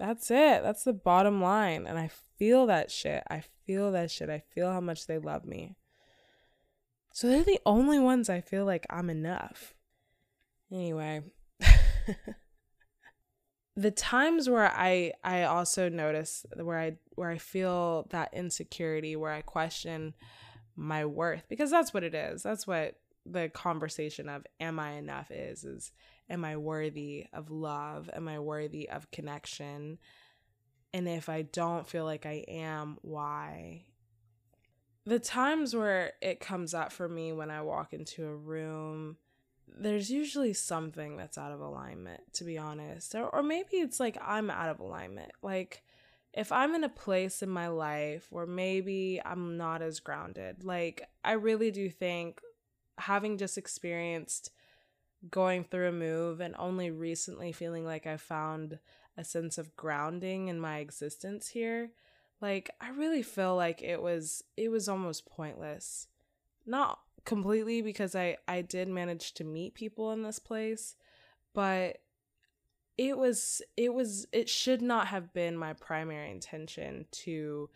That's 0.01 0.31
it. 0.31 0.63
That's 0.63 0.85
the 0.85 0.95
bottom 0.95 1.43
line. 1.43 1.87
And 1.87 1.99
I 1.99 2.11
feel 2.39 2.65
that 2.67 2.91
shit. 2.91 3.23
I 3.29 3.45
feel 3.67 3.93
that 3.93 4.11
shit. 4.11 4.31
I 4.31 4.43
feel 4.55 4.73
how 4.73 4.81
much 4.81 5.07
they 5.07 5.19
love 5.19 5.45
me. 5.45 5.77
So 7.13 7.29
they're 7.29 7.45
the 7.45 7.61
only 7.67 7.99
ones 7.99 8.31
I 8.31 8.41
feel 8.41 8.65
like 8.65 8.87
I'm 8.89 9.11
enough. 9.11 9.75
Anyway. 10.73 11.21
the 13.77 13.91
times 13.91 14.49
where 14.49 14.73
I 14.75 15.13
I 15.23 15.43
also 15.43 15.91
notice 15.91 16.47
where 16.57 16.79
I 16.79 16.97
where 17.17 17.31
I 17.31 17.37
feel 17.37 18.07
that 18.09 18.33
insecurity 18.33 19.17
where 19.17 19.33
I 19.33 19.43
question 19.43 20.15
my 20.77 21.05
worth 21.05 21.45
because 21.51 21.71
that's 21.71 21.93
what 21.93 22.05
it 22.05 22.15
is. 22.15 22.43
That's 22.43 22.67
what 22.67 22.95
the 23.27 23.51
conversation 23.51 24.31
of 24.31 24.47
am 24.61 24.81
I 24.81 24.93
enough 24.93 25.31
is 25.31 25.65
is 25.65 25.93
am 26.31 26.45
I 26.45 26.57
worthy 26.57 27.27
of 27.33 27.51
love? 27.51 28.09
Am 28.13 28.29
I 28.29 28.39
worthy 28.39 28.89
of 28.89 29.11
connection? 29.11 29.99
And 30.95 31.09
if 31.09 31.29
I 31.29 31.43
don't 31.43 31.87
feel 31.87 32.05
like 32.05 32.25
I 32.25 32.45
am, 32.49 32.99
why? 33.03 33.85
The 35.05 35.19
times 35.19 35.75
where 35.75 36.13
it 36.23 36.41
comes 36.41 36.73
up 36.73 36.93
for 36.93 37.09
me 37.09 37.33
when 37.33 37.51
I 37.51 37.63
walk 37.63 37.93
into 37.93 38.27
a 38.27 38.35
room 38.35 39.17
there's 39.79 40.11
usually 40.11 40.53
something 40.53 41.17
that's 41.17 41.39
out 41.39 41.53
of 41.53 41.61
alignment, 41.61 42.21
to 42.35 42.45
be 42.45 42.59
honest. 42.59 43.15
Or, 43.15 43.29
or 43.29 43.43
maybe 43.43 43.77
it's 43.77 44.01
like 44.01 44.19
I'm 44.21 44.51
out 44.51 44.69
of 44.69 44.81
alignment. 44.81 45.33
Like 45.43 45.83
if 46.33 46.53
I'm 46.53 46.75
in 46.75 46.85
a 46.85 46.89
place 46.89 47.43
in 47.43 47.49
my 47.49 47.69
life 47.69 48.27
where 48.31 48.47
maybe 48.47 49.21
I'm 49.25 49.57
not 49.57 49.83
as 49.83 50.01
grounded, 50.01 50.65
like 50.65 51.09
I 51.25 51.33
really 51.33 51.71
do 51.71 51.89
think 51.89 52.41
having 52.99 53.39
just 53.39 53.59
experienced 53.59 54.51
going 55.29 55.65
through 55.65 55.89
a 55.89 55.93
move 55.93 56.41
and 56.41 56.55
only 56.59 56.91
recently 56.91 57.53
feeling 57.53 57.85
like 57.85 58.07
I 58.07 58.17
found 58.17 58.79
a 59.17 59.25
sense 59.25 59.59
of 59.59 59.77
grounding 59.77 60.49
in 60.49 60.61
my 60.61 60.79
existence 60.79 61.49
here, 61.49 61.91
like 62.41 62.71
I 62.81 62.91
really 62.91 63.23
feel 63.23 63.57
like 63.57 63.83
it 63.83 64.01
was 64.01 64.43
it 64.57 64.71
was 64.71 64.89
almost 64.89 65.27
pointless. 65.27 66.07
Not 66.65 67.01
completely 67.25 67.83
because 67.83 68.15
I 68.15 68.39
I 68.49 68.63
did 68.63 68.89
manage 68.89 69.35
to 69.35 69.45
meet 69.45 69.75
people 69.75 70.13
in 70.13 70.23
this 70.23 70.39
place, 70.39 70.97
but 71.55 71.99
it 72.97 73.17
was 73.17 73.63
it 73.77 73.93
was 73.93 74.27
it 74.33 74.49
should 74.49 74.83
not 74.83 75.09
have 75.09 75.33
been 75.33 75.57
my 75.57 75.75
primary 75.75 76.31
intention 76.31 77.07
to 77.11 77.69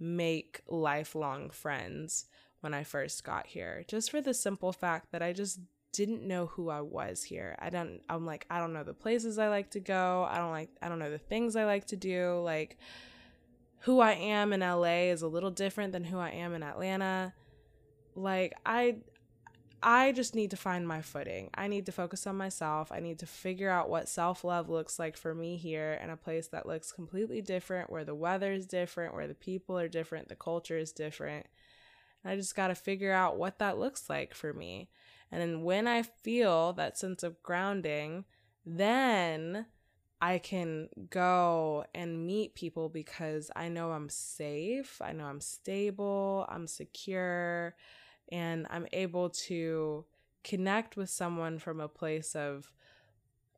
make 0.00 0.62
lifelong 0.68 1.50
friends 1.50 2.26
when 2.60 2.74
I 2.74 2.84
first 2.84 3.24
got 3.24 3.46
here 3.46 3.84
just 3.86 4.10
for 4.10 4.20
the 4.20 4.34
simple 4.34 4.72
fact 4.72 5.12
that 5.12 5.22
I 5.22 5.32
just 5.32 5.60
didn't 5.92 6.26
know 6.26 6.46
who 6.46 6.68
I 6.68 6.80
was 6.80 7.22
here. 7.22 7.56
I 7.58 7.70
don't 7.70 8.00
I'm 8.08 8.26
like 8.26 8.46
I 8.50 8.58
don't 8.58 8.72
know 8.72 8.84
the 8.84 8.94
places 8.94 9.38
I 9.38 9.48
like 9.48 9.70
to 9.70 9.80
go. 9.80 10.26
I 10.30 10.38
don't 10.38 10.50
like 10.50 10.70
I 10.82 10.88
don't 10.88 10.98
know 10.98 11.10
the 11.10 11.18
things 11.18 11.56
I 11.56 11.64
like 11.64 11.86
to 11.86 11.96
do. 11.96 12.40
Like 12.44 12.78
who 13.80 14.00
I 14.00 14.12
am 14.12 14.52
in 14.52 14.60
LA 14.60 15.10
is 15.10 15.22
a 15.22 15.28
little 15.28 15.50
different 15.50 15.92
than 15.92 16.04
who 16.04 16.18
I 16.18 16.30
am 16.30 16.54
in 16.54 16.62
Atlanta. 16.62 17.32
Like 18.14 18.54
I 18.66 18.98
I 19.82 20.10
just 20.10 20.34
need 20.34 20.50
to 20.50 20.56
find 20.56 20.88
my 20.88 21.02
footing. 21.02 21.50
I 21.54 21.68
need 21.68 21.86
to 21.86 21.92
focus 21.92 22.26
on 22.26 22.36
myself. 22.36 22.90
I 22.90 22.98
need 22.98 23.20
to 23.20 23.26
figure 23.26 23.70
out 23.70 23.88
what 23.88 24.08
self 24.08 24.42
love 24.42 24.68
looks 24.68 24.98
like 24.98 25.16
for 25.16 25.34
me 25.34 25.56
here 25.56 25.98
in 26.02 26.10
a 26.10 26.16
place 26.16 26.48
that 26.48 26.66
looks 26.66 26.90
completely 26.90 27.40
different, 27.40 27.90
where 27.90 28.04
the 28.04 28.14
weather 28.14 28.52
is 28.52 28.66
different, 28.66 29.14
where 29.14 29.28
the 29.28 29.34
people 29.34 29.78
are 29.78 29.88
different, 29.88 30.28
the 30.28 30.34
culture 30.34 30.76
is 30.76 30.90
different. 30.90 31.46
And 32.24 32.32
I 32.32 32.36
just 32.36 32.56
got 32.56 32.68
to 32.68 32.74
figure 32.74 33.12
out 33.12 33.38
what 33.38 33.60
that 33.60 33.78
looks 33.78 34.10
like 34.10 34.34
for 34.34 34.52
me. 34.52 34.90
And 35.30 35.40
then 35.40 35.62
when 35.62 35.86
I 35.86 36.02
feel 36.02 36.72
that 36.74 36.98
sense 36.98 37.22
of 37.22 37.42
grounding, 37.42 38.24
then 38.64 39.66
I 40.20 40.38
can 40.38 40.88
go 41.10 41.84
and 41.94 42.26
meet 42.26 42.54
people 42.54 42.88
because 42.88 43.50
I 43.54 43.68
know 43.68 43.92
I'm 43.92 44.08
safe, 44.08 45.00
I 45.00 45.12
know 45.12 45.26
I'm 45.26 45.40
stable, 45.40 46.46
I'm 46.48 46.66
secure 46.66 47.76
and 48.30 48.66
I'm 48.68 48.86
able 48.92 49.30
to 49.30 50.04
connect 50.44 50.96
with 50.96 51.10
someone 51.10 51.58
from 51.58 51.80
a 51.80 51.88
place 51.88 52.34
of 52.34 52.72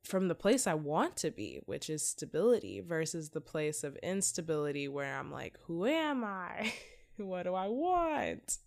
from 0.02 0.28
the 0.28 0.34
place 0.34 0.66
I 0.66 0.74
want 0.74 1.16
to 1.18 1.30
be, 1.30 1.60
which 1.66 1.90
is 1.90 2.06
stability 2.06 2.80
versus 2.80 3.30
the 3.30 3.40
place 3.40 3.84
of 3.84 3.96
instability 3.96 4.88
where 4.88 5.14
I'm 5.14 5.30
like, 5.30 5.58
who 5.66 5.84
am 5.86 6.24
I? 6.24 6.72
what 7.16 7.42
do 7.42 7.54
I 7.54 7.68
want? 7.68 8.58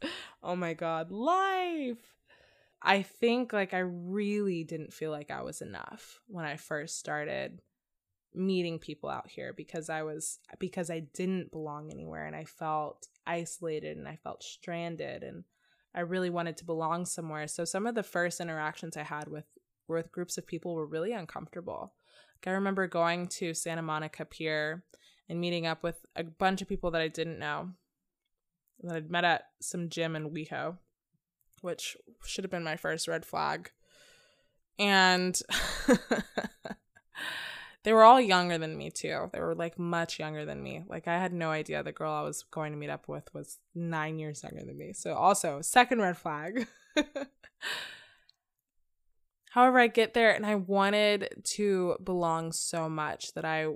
Oh 0.44 0.56
my 0.56 0.74
god, 0.74 1.12
life. 1.12 1.98
I 2.84 3.02
think 3.02 3.54
like 3.54 3.74
I 3.74 3.80
really 3.80 4.64
didn't 4.64 4.94
feel 4.94 5.12
like 5.12 5.32
I 5.32 5.42
was 5.42 5.62
enough 5.62 6.20
when 6.28 6.46
I 6.46 6.58
first 6.58 7.00
started 7.00 7.62
meeting 8.36 8.80
people 8.80 9.10
out 9.10 9.30
here 9.30 9.54
because 9.54 9.90
I 9.90 10.04
was 10.04 10.40
because 10.60 10.90
I 10.90 11.02
didn't 11.14 11.52
belong 11.52 11.92
anywhere 11.92 12.26
and 12.26 12.36
I 12.36 12.44
felt 12.44 13.08
isolated 13.26 13.98
and 13.98 14.08
I 14.08 14.18
felt 14.18 14.44
stranded 14.44 15.24
and 15.24 15.44
I 15.96 16.02
really 16.02 16.30
wanted 16.30 16.58
to 16.58 16.66
belong 16.66 17.06
somewhere. 17.06 17.48
So 17.48 17.64
some 17.64 17.86
of 17.86 17.96
the 17.96 18.04
first 18.04 18.42
interactions 18.42 18.98
I 18.98 19.04
had 19.04 19.28
with 19.28 19.46
with 19.88 20.12
groups 20.12 20.38
of 20.38 20.48
people 20.48 20.76
were 20.76 20.86
really 20.86 21.14
uncomfortable. 21.14 21.94
Like 22.38 22.52
I 22.52 22.56
remember 22.56 22.88
going 22.88 23.28
to 23.28 23.54
Santa 23.54 23.82
Monica 23.82 24.26
Pier 24.26 24.84
and 25.30 25.40
meeting 25.40 25.68
up 25.68 25.84
with 25.84 26.06
a 26.16 26.24
bunch 26.24 26.62
of 26.62 26.68
people 26.68 26.92
that 26.92 27.02
I 27.02 27.08
didn't 27.08 27.40
know 27.40 27.70
that 28.82 28.96
I'd 28.96 29.12
met 29.12 29.24
at 29.24 29.44
some 29.62 29.90
gym 29.90 30.16
in 30.16 30.32
WeHo, 30.32 30.78
which 31.64 31.98
should 32.24 32.44
have 32.44 32.52
been 32.52 32.64
my 32.64 32.76
first 32.76 33.08
red 33.08 33.26
flag. 33.26 33.72
And 34.78 35.40
They 37.84 37.92
were 37.92 38.04
all 38.04 38.20
younger 38.20 38.58
than 38.58 38.78
me 38.78 38.90
too. 38.90 39.30
They 39.34 39.42
were 39.42 39.56
like 39.56 39.78
much 39.78 40.18
younger 40.18 40.46
than 40.46 40.64
me. 40.64 40.84
Like 40.88 41.08
I 41.08 41.20
had 41.20 41.34
no 41.34 41.52
idea 41.52 41.84
the 41.84 41.92
girl 41.92 42.14
I 42.14 42.22
was 42.22 42.44
going 42.44 42.72
to 42.72 42.78
meet 42.78 42.90
up 42.90 43.10
with 43.10 43.34
was 43.34 43.60
9 43.76 44.20
years 44.20 44.42
younger 44.42 44.64
than 44.66 44.78
me. 44.78 44.94
So 44.94 45.14
also, 45.14 45.62
second 45.62 46.00
red 46.00 46.18
flag. 46.18 46.66
However, 49.52 49.80
I 49.80 49.88
get 49.88 50.14
there 50.14 50.32
and 50.34 50.46
I 50.46 50.56
wanted 50.56 51.44
to 51.56 51.98
belong 52.04 52.54
so 52.54 52.90
much 52.90 53.34
that 53.34 53.46
I 53.46 53.68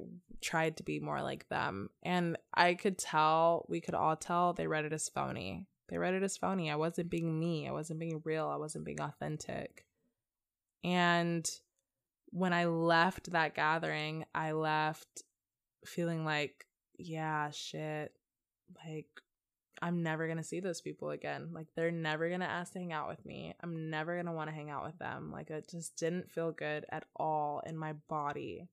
tried 0.41 0.77
to 0.77 0.83
be 0.83 0.99
more 0.99 1.21
like 1.21 1.49
them. 1.49 1.89
And 2.01 2.37
I 2.53 2.75
could 2.75 2.97
tell, 2.97 3.65
we 3.67 3.81
could 3.81 3.93
all 3.93 4.15
tell 4.15 4.53
they 4.53 4.67
read 4.67 4.85
it 4.85 4.93
as 4.93 5.09
phony. 5.09 5.65
They 5.89 5.97
read 5.97 6.13
it 6.13 6.23
as 6.23 6.37
phony. 6.37 6.69
I 6.69 6.75
wasn't 6.75 7.09
being 7.09 7.39
me. 7.39 7.67
I 7.67 7.71
wasn't 7.71 7.99
being 7.99 8.21
real. 8.25 8.47
I 8.47 8.57
wasn't 8.57 8.85
being 8.85 9.01
authentic. 9.01 9.85
And 10.83 11.49
when 12.29 12.53
I 12.53 12.65
left 12.65 13.31
that 13.31 13.55
gathering, 13.55 14.25
I 14.35 14.51
left 14.51 15.23
feeling 15.85 16.25
like, 16.25 16.65
yeah, 16.97 17.49
shit. 17.51 18.11
Like, 18.85 19.07
I'm 19.81 20.03
never 20.03 20.25
going 20.25 20.37
to 20.37 20.43
see 20.43 20.59
those 20.59 20.81
people 20.81 21.11
again. 21.11 21.49
Like, 21.53 21.67
they're 21.75 21.91
never 21.91 22.27
going 22.27 22.41
to 22.41 22.49
ask 22.49 22.73
to 22.73 22.79
hang 22.79 22.93
out 22.93 23.07
with 23.07 23.25
me. 23.25 23.53
I'm 23.61 23.89
never 23.89 24.15
going 24.15 24.25
to 24.25 24.31
want 24.31 24.49
to 24.49 24.55
hang 24.55 24.69
out 24.69 24.85
with 24.85 24.97
them. 24.99 25.31
Like, 25.31 25.49
it 25.49 25.69
just 25.69 25.95
didn't 25.95 26.31
feel 26.31 26.51
good 26.51 26.85
at 26.89 27.05
all 27.15 27.61
in 27.65 27.77
my 27.77 27.93
body. 27.93 28.67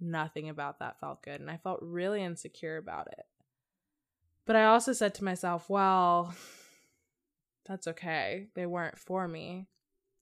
Nothing 0.00 0.48
about 0.48 0.78
that 0.78 1.00
felt 1.00 1.22
good. 1.22 1.40
And 1.40 1.50
I 1.50 1.58
felt 1.58 1.80
really 1.82 2.22
insecure 2.22 2.76
about 2.76 3.08
it. 3.08 3.26
But 4.46 4.56
I 4.56 4.66
also 4.66 4.92
said 4.92 5.14
to 5.16 5.24
myself, 5.24 5.68
well, 5.68 6.34
that's 7.66 7.88
okay. 7.88 8.46
They 8.54 8.66
weren't 8.66 8.98
for 8.98 9.26
me. 9.26 9.66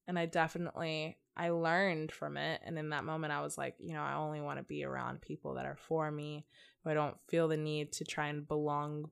And 0.09 0.19
I 0.19 0.27
definitely 0.27 1.19
I 1.37 1.51
learned 1.51 2.13
from 2.13 2.37
it. 2.37 2.61
And 2.65 2.79
in 2.79 2.91
that 2.91 3.05
moment, 3.05 3.33
I 3.33 3.43
was 3.43 3.59
like, 3.59 3.75
you 3.79 3.93
know, 3.93 4.03
I 4.03 4.15
only 4.15 4.41
want 4.41 4.59
to 4.59 4.65
be 4.65 4.85
around 4.85 5.21
people 5.21 5.55
that 5.55 5.67
are 5.67 5.77
for 5.77 6.11
me, 6.11 6.47
who 6.83 6.91
I 6.91 6.95
don't 6.95 7.17
feel 7.29 7.49
the 7.49 7.57
need 7.57 7.93
to 7.93 8.05
try 8.05 8.29
and 8.29 8.47
belong 8.47 9.11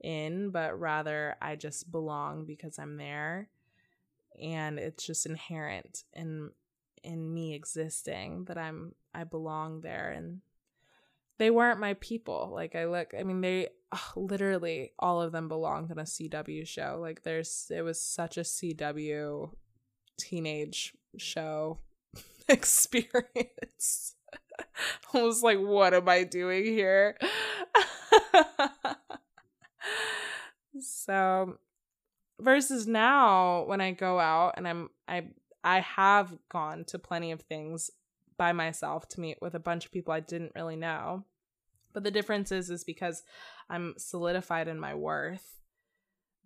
in, 0.00 0.50
but 0.50 0.78
rather 0.78 1.36
I 1.40 1.56
just 1.56 1.90
belong 1.90 2.44
because 2.44 2.78
I'm 2.78 2.96
there. 2.96 3.48
And 4.42 4.78
it's 4.78 5.06
just 5.06 5.26
inherent 5.26 6.04
in 6.14 6.50
in 7.04 7.32
me 7.32 7.54
existing 7.54 8.44
that 8.44 8.58
I'm 8.58 8.94
I 9.14 9.24
belong 9.24 9.80
there 9.80 10.12
and 10.12 10.40
they 11.38 11.50
weren't 11.50 11.80
my 11.80 11.94
people. 11.94 12.50
Like 12.52 12.74
I 12.74 12.86
look, 12.86 13.14
I 13.18 13.22
mean, 13.22 13.40
they 13.40 13.68
ugh, 13.90 14.16
literally 14.16 14.92
all 14.98 15.20
of 15.20 15.32
them 15.32 15.48
belonged 15.48 15.90
in 15.90 15.98
a 15.98 16.04
CW 16.04 16.66
show. 16.66 16.98
Like 17.00 17.22
there's, 17.22 17.66
it 17.70 17.82
was 17.82 18.00
such 18.00 18.36
a 18.36 18.42
CW 18.42 19.50
teenage 20.18 20.94
show 21.16 21.78
experience. 22.48 24.14
I 25.14 25.22
was 25.22 25.42
like, 25.42 25.58
what 25.58 25.94
am 25.94 26.08
I 26.08 26.24
doing 26.24 26.64
here? 26.64 27.18
so 30.80 31.58
versus 32.40 32.86
now 32.86 33.64
when 33.64 33.80
I 33.80 33.92
go 33.92 34.18
out 34.18 34.54
and 34.56 34.66
I'm 34.66 34.90
I 35.06 35.28
I 35.64 35.80
have 35.80 36.36
gone 36.48 36.84
to 36.86 36.98
plenty 36.98 37.30
of 37.30 37.42
things 37.42 37.90
by 38.42 38.52
myself 38.52 39.08
to 39.08 39.20
meet 39.20 39.40
with 39.40 39.54
a 39.54 39.60
bunch 39.60 39.84
of 39.84 39.92
people 39.92 40.12
I 40.12 40.18
didn't 40.18 40.56
really 40.56 40.74
know. 40.74 41.22
But 41.92 42.02
the 42.02 42.10
difference 42.10 42.50
is 42.50 42.70
is 42.70 42.82
because 42.82 43.22
I'm 43.70 43.94
solidified 43.98 44.66
in 44.66 44.80
my 44.80 44.96
worth 44.96 45.60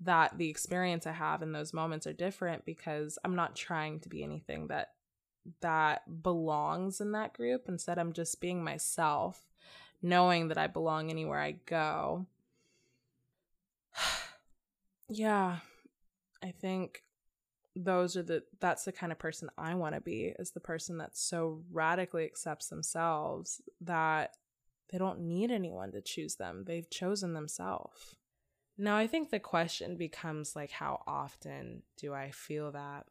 that 0.02 0.36
the 0.36 0.50
experience 0.50 1.06
I 1.06 1.12
have 1.12 1.40
in 1.40 1.52
those 1.52 1.72
moments 1.72 2.06
are 2.06 2.12
different 2.12 2.66
because 2.66 3.18
I'm 3.24 3.34
not 3.34 3.56
trying 3.56 4.00
to 4.00 4.10
be 4.10 4.22
anything 4.22 4.66
that 4.66 4.90
that 5.62 6.22
belongs 6.22 7.00
in 7.00 7.12
that 7.12 7.32
group. 7.32 7.64
Instead, 7.66 7.98
I'm 7.98 8.12
just 8.12 8.42
being 8.42 8.62
myself, 8.62 9.46
knowing 10.02 10.48
that 10.48 10.58
I 10.58 10.66
belong 10.66 11.08
anywhere 11.08 11.40
I 11.40 11.52
go. 11.64 12.26
yeah, 15.08 15.60
I 16.44 16.50
think 16.50 17.05
those 17.76 18.16
are 18.16 18.22
the 18.22 18.42
that's 18.58 18.84
the 18.84 18.92
kind 18.92 19.12
of 19.12 19.18
person 19.18 19.50
I 19.58 19.74
want 19.74 19.94
to 19.94 20.00
be 20.00 20.32
is 20.38 20.50
the 20.50 20.60
person 20.60 20.98
that 20.98 21.16
so 21.16 21.62
radically 21.70 22.24
accepts 22.24 22.68
themselves 22.68 23.60
that 23.82 24.36
they 24.90 24.98
don't 24.98 25.20
need 25.20 25.50
anyone 25.50 25.92
to 25.92 26.00
choose 26.00 26.36
them. 26.36 26.64
They've 26.66 26.88
chosen 26.88 27.34
themselves. 27.34 28.16
Now, 28.78 28.96
I 28.96 29.06
think 29.06 29.30
the 29.30 29.40
question 29.40 29.96
becomes 29.96 30.54
like, 30.54 30.70
how 30.70 31.02
often 31.06 31.82
do 31.96 32.12
I 32.14 32.30
feel 32.30 32.72
that? 32.72 33.06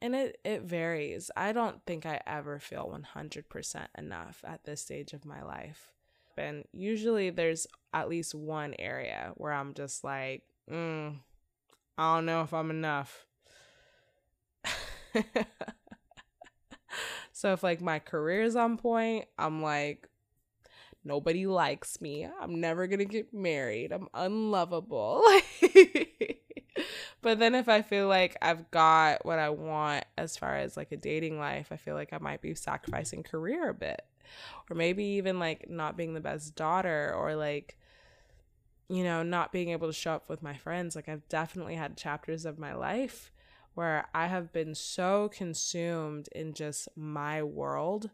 And 0.00 0.14
it, 0.14 0.38
it 0.44 0.62
varies. 0.62 1.30
I 1.36 1.52
don't 1.52 1.84
think 1.86 2.06
I 2.06 2.20
ever 2.26 2.58
feel 2.58 2.90
100% 3.16 3.86
enough 3.96 4.44
at 4.46 4.64
this 4.64 4.82
stage 4.82 5.12
of 5.12 5.24
my 5.24 5.42
life. 5.42 5.92
And 6.36 6.64
usually 6.72 7.30
there's 7.30 7.66
at 7.94 8.08
least 8.08 8.34
one 8.34 8.74
area 8.78 9.32
where 9.36 9.52
I'm 9.52 9.74
just 9.74 10.02
like, 10.04 10.42
mm, 10.70 11.16
I 11.96 12.14
don't 12.14 12.26
know 12.26 12.42
if 12.42 12.52
I'm 12.52 12.70
enough. 12.70 13.26
so 17.32 17.52
if 17.52 17.62
like 17.62 17.80
my 17.80 17.98
career 17.98 18.42
is 18.42 18.56
on 18.56 18.76
point, 18.76 19.26
I'm 19.38 19.62
like, 19.62 20.08
Nobody 21.06 21.46
likes 21.46 22.00
me. 22.00 22.28
I'm 22.40 22.60
never 22.60 22.88
to 22.88 23.04
get 23.04 23.32
married. 23.32 23.92
I'm 23.92 24.08
unlovable. 24.12 25.22
but 27.22 27.38
then 27.38 27.54
if 27.54 27.68
I 27.68 27.82
feel 27.82 28.08
like 28.08 28.36
I've 28.42 28.68
got 28.72 29.24
what 29.24 29.38
I 29.38 29.50
want 29.50 30.04
as 30.18 30.36
far 30.36 30.56
as 30.56 30.76
like 30.76 30.90
a 30.90 30.96
dating 30.96 31.38
life, 31.38 31.68
I 31.70 31.76
feel 31.76 31.94
like 31.94 32.12
I 32.12 32.18
might 32.18 32.42
be 32.42 32.56
sacrificing 32.56 33.22
career 33.22 33.68
a 33.68 33.74
bit. 33.74 34.02
Or 34.68 34.74
maybe 34.74 35.04
even 35.04 35.38
like 35.38 35.70
not 35.70 35.96
being 35.96 36.14
the 36.14 36.20
best 36.20 36.56
daughter 36.56 37.14
or 37.16 37.36
like 37.36 37.78
you 38.88 39.04
know, 39.04 39.22
not 39.22 39.52
being 39.52 39.70
able 39.70 39.88
to 39.88 39.92
show 39.92 40.12
up 40.12 40.28
with 40.28 40.42
my 40.42 40.56
friends. 40.56 40.96
Like 40.96 41.08
I've 41.08 41.28
definitely 41.28 41.76
had 41.76 41.96
chapters 41.96 42.44
of 42.44 42.58
my 42.58 42.74
life 42.74 43.30
where 43.76 44.06
I 44.14 44.28
have 44.28 44.54
been 44.54 44.74
so 44.74 45.28
consumed 45.28 46.30
in 46.34 46.54
just 46.54 46.88
my 46.96 47.42
world 47.42 48.08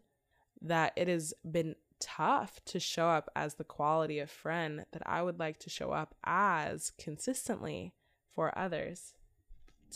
that 0.61 0.91
it 0.97 1.07
has 1.07 1.33
been 1.49 1.75
tough 2.01 2.59
to 2.65 2.81
show 2.81 3.07
up 3.07 3.29
as 3.33 3.53
the 3.53 3.63
quality 3.63 4.19
of 4.19 4.29
friend 4.29 4.83
that 4.91 5.01
I 5.05 5.21
would 5.21 5.39
like 5.39 5.59
to 5.59 5.69
show 5.69 5.91
up 5.91 6.15
as 6.25 6.91
consistently 6.97 7.93
for 8.35 8.57
others. 8.59 9.13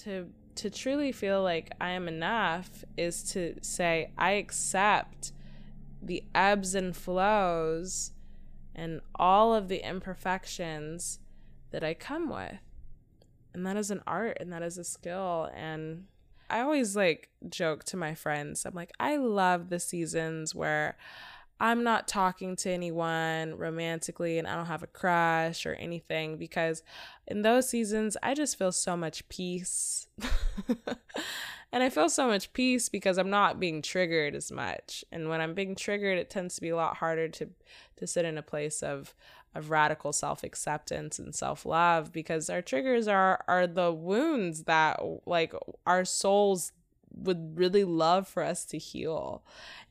To 0.03 0.29
to 0.55 0.69
truly 0.69 1.11
feel 1.11 1.43
like 1.43 1.71
I 1.81 1.89
am 1.89 2.07
enough 2.07 2.85
is 2.95 3.21
to 3.33 3.55
say 3.61 4.13
I 4.17 4.31
accept 4.31 5.33
the 6.01 6.23
ebbs 6.33 6.75
and 6.75 6.95
flows 6.95 8.13
and 8.73 9.01
all 9.15 9.53
of 9.53 9.67
the 9.67 9.85
imperfections 9.85 11.19
that 11.71 11.83
I 11.83 11.93
come 11.93 12.29
with. 12.29 12.66
And 13.57 13.65
that 13.65 13.75
is 13.75 13.89
an 13.89 14.03
art 14.05 14.37
and 14.39 14.53
that 14.53 14.61
is 14.61 14.77
a 14.77 14.83
skill 14.83 15.49
and 15.55 16.05
I 16.49 16.61
always 16.61 16.95
like 16.95 17.29
joke 17.49 17.83
to 17.85 17.97
my 17.97 18.13
friends. 18.13 18.65
I'm 18.65 18.75
like, 18.75 18.93
I 18.99 19.17
love 19.17 19.69
the 19.69 19.79
seasons 19.79 20.55
where 20.55 20.95
I'm 21.59 21.83
not 21.83 22.07
talking 22.07 22.55
to 22.57 22.69
anyone 22.69 23.57
romantically 23.57 24.37
and 24.37 24.47
I 24.47 24.55
don't 24.55 24.67
have 24.67 24.83
a 24.83 24.87
crush 24.87 25.65
or 25.65 25.73
anything 25.73 26.37
because 26.37 26.83
in 27.27 27.41
those 27.41 27.67
seasons, 27.67 28.15
I 28.21 28.33
just 28.35 28.57
feel 28.57 28.71
so 28.71 28.95
much 28.95 29.27
peace. 29.27 30.07
and 31.71 31.83
I 31.83 31.89
feel 31.89 32.09
so 32.09 32.27
much 32.27 32.53
peace 32.53 32.89
because 32.89 33.17
I'm 33.17 33.31
not 33.31 33.59
being 33.59 33.81
triggered 33.81 34.35
as 34.35 34.51
much. 34.51 35.03
And 35.11 35.29
when 35.29 35.41
I'm 35.41 35.55
being 35.55 35.75
triggered, 35.75 36.19
it 36.19 36.29
tends 36.29 36.55
to 36.55 36.61
be 36.61 36.69
a 36.69 36.75
lot 36.75 36.97
harder 36.97 37.27
to 37.29 37.49
to 37.97 38.05
sit 38.05 38.25
in 38.25 38.37
a 38.37 38.43
place 38.43 38.83
of 38.83 39.15
of 39.55 39.69
radical 39.69 40.13
self-acceptance 40.13 41.17
and 41.17 41.33
self-love 41.33 42.11
because 42.11 42.49
our 42.49 42.61
triggers 42.61 43.07
are 43.07 43.43
are 43.47 43.65
the 43.65 43.91
wounds 43.91 44.63
that 44.63 44.99
like 45.25 45.53
our 45.85 46.05
souls 46.05 46.71
would 47.11 47.57
really 47.57 47.83
love 47.83 48.27
for 48.27 48.43
us 48.43 48.65
to 48.65 48.77
heal 48.77 49.43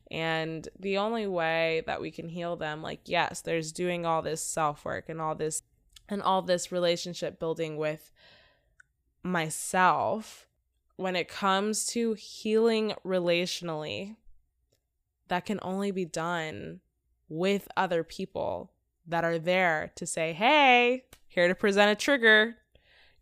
and 0.09 0.67
the 0.79 0.97
only 0.97 1.27
way 1.27 1.83
that 1.85 1.99
we 1.99 2.11
can 2.11 2.29
heal 2.29 2.55
them, 2.55 2.81
like, 2.81 3.01
yes, 3.05 3.41
there's 3.41 3.71
doing 3.71 4.05
all 4.05 4.21
this 4.21 4.41
self 4.41 4.85
work 4.85 5.09
and 5.09 5.19
all 5.19 5.35
this 5.35 5.63
and 6.07 6.21
all 6.21 6.41
this 6.41 6.71
relationship 6.71 7.39
building 7.39 7.77
with 7.77 8.11
myself. 9.23 10.47
When 10.95 11.15
it 11.15 11.27
comes 11.27 11.85
to 11.87 12.13
healing 12.13 12.93
relationally, 13.05 14.15
that 15.27 15.45
can 15.45 15.59
only 15.61 15.91
be 15.91 16.05
done 16.05 16.79
with 17.29 17.67
other 17.75 18.03
people 18.03 18.71
that 19.07 19.23
are 19.23 19.39
there 19.39 19.91
to 19.95 20.05
say, 20.05 20.33
hey, 20.33 21.03
here 21.27 21.47
to 21.47 21.55
present 21.55 21.91
a 21.91 21.95
trigger. 21.95 22.55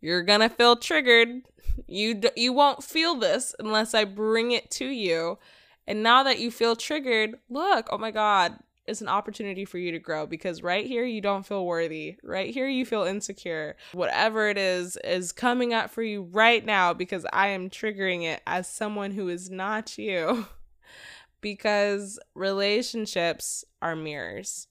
You're 0.00 0.22
gonna 0.22 0.48
feel 0.48 0.76
triggered. 0.76 1.42
You 1.86 2.14
d- 2.14 2.30
you 2.36 2.52
won't 2.52 2.84
feel 2.84 3.14
this 3.14 3.54
unless 3.58 3.94
I 3.94 4.04
bring 4.04 4.52
it 4.52 4.70
to 4.72 4.86
you 4.86 5.38
and 5.86 6.02
now 6.02 6.22
that 6.24 6.40
you 6.40 6.50
feel 6.50 6.74
triggered, 6.74 7.36
look, 7.48 7.88
oh 7.90 7.98
my 7.98 8.10
God, 8.10 8.58
it's 8.86 9.00
an 9.00 9.08
opportunity 9.08 9.64
for 9.64 9.78
you 9.78 9.92
to 9.92 9.98
grow 9.98 10.26
because 10.26 10.62
right 10.62 10.86
here 10.86 11.04
you 11.04 11.20
don't 11.20 11.46
feel 11.46 11.64
worthy. 11.64 12.16
Right 12.22 12.52
here 12.52 12.68
you 12.68 12.84
feel 12.84 13.02
insecure. 13.02 13.76
Whatever 13.92 14.48
it 14.48 14.58
is 14.58 14.96
is 15.04 15.32
coming 15.32 15.74
up 15.74 15.90
for 15.90 16.02
you 16.02 16.22
right 16.22 16.64
now 16.64 16.92
because 16.92 17.26
I 17.32 17.48
am 17.48 17.70
triggering 17.70 18.24
it 18.24 18.42
as 18.46 18.68
someone 18.68 19.12
who 19.12 19.28
is 19.28 19.50
not 19.50 19.96
you. 19.98 20.46
because 21.40 22.18
relationships 22.34 23.64
are 23.82 23.94
mirrors, 23.94 24.66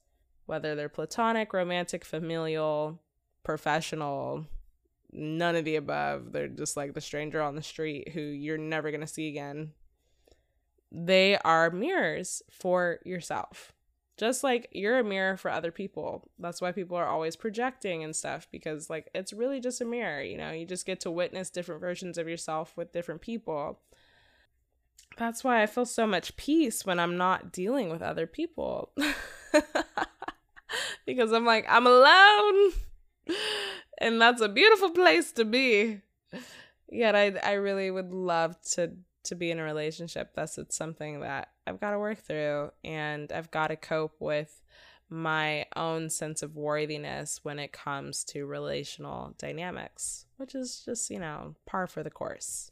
whether 0.45 0.75
they're 0.75 0.89
platonic, 0.89 1.53
romantic, 1.53 2.05
familial, 2.05 2.99
professional, 3.43 4.47
none 5.11 5.55
of 5.55 5.65
the 5.65 5.75
above. 5.75 6.31
They're 6.31 6.47
just 6.47 6.77
like 6.77 6.93
the 6.93 7.01
stranger 7.01 7.41
on 7.41 7.55
the 7.55 7.63
street 7.63 8.09
who 8.13 8.21
you're 8.21 8.57
never 8.57 8.91
going 8.91 9.01
to 9.01 9.07
see 9.07 9.27
again 9.27 9.71
they 10.95 11.37
are 11.39 11.71
mirrors 11.71 12.41
for 12.49 12.99
yourself. 13.05 13.73
Just 14.17 14.45
like 14.45 14.69
you're 14.71 14.99
a 14.99 15.03
mirror 15.03 15.35
for 15.35 15.51
other 15.51 15.71
people. 15.71 16.29
That's 16.39 16.61
why 16.61 16.71
people 16.71 16.95
are 16.95 17.07
always 17.07 17.35
projecting 17.35 18.01
and 18.01 18.15
stuff 18.15 18.47
because, 18.49 18.89
like, 18.89 19.09
it's 19.13 19.33
really 19.33 19.59
just 19.59 19.81
a 19.81 19.85
mirror. 19.85 20.21
You 20.21 20.37
know, 20.37 20.51
you 20.51 20.65
just 20.65 20.85
get 20.85 21.01
to 21.01 21.11
witness 21.11 21.49
different 21.49 21.81
versions 21.81 22.17
of 22.17 22.29
yourself 22.29 22.77
with 22.77 22.93
different 22.93 23.19
people. 23.19 23.81
That's 25.17 25.43
why 25.43 25.61
I 25.61 25.65
feel 25.65 25.85
so 25.85 26.07
much 26.07 26.37
peace 26.37 26.85
when 26.85 26.97
I'm 26.97 27.17
not 27.17 27.51
dealing 27.51 27.89
with 27.89 28.01
other 28.01 28.25
people. 28.25 28.93
because 31.05 31.31
I'm 31.31 31.45
like, 31.45 31.65
I'm 31.69 31.87
alone. 31.87 32.73
And 33.97 34.21
that's 34.21 34.41
a 34.41 34.49
beautiful 34.49 34.89
place 34.89 35.31
to 35.33 35.45
be. 35.45 36.01
Yet 36.89 37.15
I 37.15 37.31
I 37.43 37.53
really 37.53 37.89
would 37.89 38.11
love 38.11 38.59
to 38.73 38.91
to 39.23 39.35
be 39.35 39.51
in 39.51 39.59
a 39.59 39.63
relationship 39.63 40.31
that's 40.35 40.57
it's 40.57 40.75
something 40.75 41.21
that 41.21 41.49
I've 41.65 41.79
got 41.79 41.91
to 41.91 41.99
work 41.99 42.19
through 42.19 42.71
and 42.83 43.31
I've 43.31 43.49
got 43.51 43.67
to 43.67 43.75
cope 43.75 44.15
with 44.19 44.61
my 45.09 45.65
own 45.75 46.09
sense 46.09 46.41
of 46.41 46.55
worthiness 46.55 47.39
when 47.43 47.59
it 47.59 47.71
comes 47.71 48.23
to 48.23 48.45
relational 48.45 49.33
dynamics, 49.37 50.25
which 50.37 50.55
is 50.55 50.81
just, 50.83 51.09
you 51.09 51.19
know, 51.19 51.55
par 51.65 51.87
for 51.87 52.03
the 52.03 52.09
course. 52.09 52.71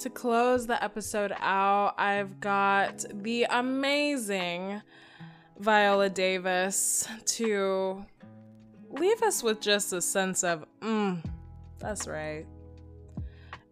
To 0.00 0.10
close 0.10 0.66
the 0.66 0.82
episode 0.82 1.32
out, 1.38 1.94
I've 1.98 2.40
got 2.40 3.04
the 3.14 3.46
amazing 3.48 4.82
Viola 5.58 6.08
Davis 6.08 7.08
to 7.24 8.04
leave 8.90 9.22
us 9.22 9.42
with 9.42 9.60
just 9.60 9.92
a 9.92 10.00
sense 10.00 10.44
of, 10.44 10.64
mm, 10.80 11.22
that's 11.78 12.06
right. 12.06 12.46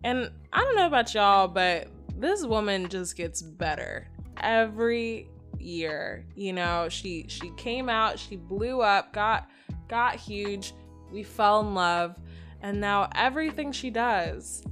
And 0.04 0.30
I 0.52 0.60
don't 0.60 0.76
know 0.76 0.86
about 0.86 1.14
y'all, 1.14 1.48
but 1.48 1.88
this 2.16 2.44
woman 2.44 2.88
just 2.88 3.16
gets 3.16 3.42
better 3.42 4.08
every 4.40 5.28
year. 5.58 6.24
You 6.34 6.52
know, 6.52 6.88
she 6.88 7.26
she 7.28 7.50
came 7.56 7.88
out, 7.88 8.18
she 8.18 8.36
blew 8.36 8.80
up, 8.82 9.12
got 9.12 9.50
got 9.88 10.16
huge. 10.16 10.74
We 11.10 11.22
fell 11.22 11.60
in 11.60 11.74
love, 11.74 12.16
and 12.62 12.80
now 12.80 13.08
everything 13.14 13.72
she 13.72 13.90
does, 13.90 14.64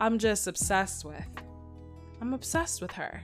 I'm 0.00 0.18
just 0.18 0.46
obsessed 0.46 1.04
with. 1.04 1.24
I'm 2.20 2.34
obsessed 2.34 2.80
with 2.80 2.92
her. 2.92 3.22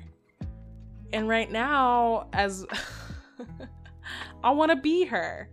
And 1.12 1.28
right 1.28 1.50
now 1.50 2.28
as 2.32 2.66
I 4.44 4.50
want 4.50 4.70
to 4.70 4.76
be 4.76 5.04
her. 5.06 5.48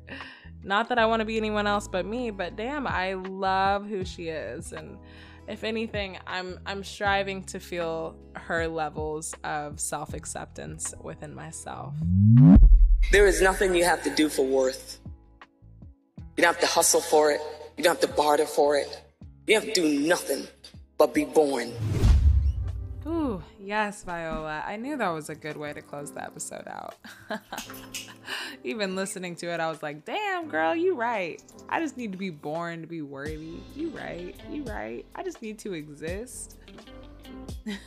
Not 0.64 0.90
that 0.90 0.98
I 0.98 1.06
want 1.06 1.20
to 1.20 1.26
be 1.26 1.38
anyone 1.38 1.68
else 1.68 1.88
but 1.88 2.06
me, 2.06 2.32
but 2.32 2.56
damn, 2.56 2.88
I 2.88 3.14
love 3.14 3.86
who 3.88 4.06
she 4.06 4.30
is 4.30 4.72
and 4.72 4.98
if 5.48 5.64
anything, 5.64 6.18
I'm 6.26 6.60
I'm 6.66 6.84
striving 6.84 7.44
to 7.46 7.60
feel 7.60 8.16
her 8.36 8.68
levels 8.68 9.36
of 9.44 9.80
self-acceptance 9.80 10.94
within 11.02 11.36
myself. 11.36 11.96
There 13.12 13.28
is 13.28 13.42
nothing 13.42 13.76
you 13.76 13.84
have 13.84 14.04
to 14.04 14.10
do 14.10 14.30
for 14.30 14.46
worth. 14.46 15.00
You 16.38 16.44
don't 16.44 16.54
have 16.54 16.62
to 16.62 16.68
hustle 16.68 17.02
for 17.02 17.32
it. 17.32 17.42
You 17.78 17.84
don't 17.84 18.00
have 18.00 18.10
to 18.10 18.16
barter 18.16 18.46
for 18.46 18.78
it. 18.78 19.02
You 19.46 19.56
have 19.56 19.66
to 19.66 19.74
do 19.74 20.00
nothing 20.08 20.48
but 20.98 21.14
be 21.14 21.26
born. 21.26 21.74
Yes, 23.60 24.04
Viola. 24.04 24.64
I 24.66 24.76
knew 24.76 24.98
that 24.98 25.10
was 25.10 25.30
a 25.30 25.36
good 25.36 25.58
way 25.58 25.74
to 25.74 25.82
close 25.82 26.12
the 26.12 26.24
episode 26.24 26.68
out. 26.68 26.96
Even 28.64 28.96
listening 28.96 29.36
to 29.38 29.48
it, 29.48 29.60
I 29.60 29.70
was 29.70 29.82
like, 29.82 30.06
damn, 30.06 30.48
girl, 30.48 30.76
you 30.76 30.96
right. 30.96 31.42
I 31.70 31.80
just 31.80 31.98
need 31.98 32.12
to 32.12 32.18
be 32.18 32.30
born 32.30 32.82
to 32.82 32.88
be 32.88 33.02
worthy. 33.02 33.60
You 33.76 33.90
right. 33.90 34.36
You 34.50 34.64
right. 34.64 35.06
I 35.16 35.24
just 35.24 35.42
need 35.42 35.60
to 35.60 35.74
exist. 35.74 36.58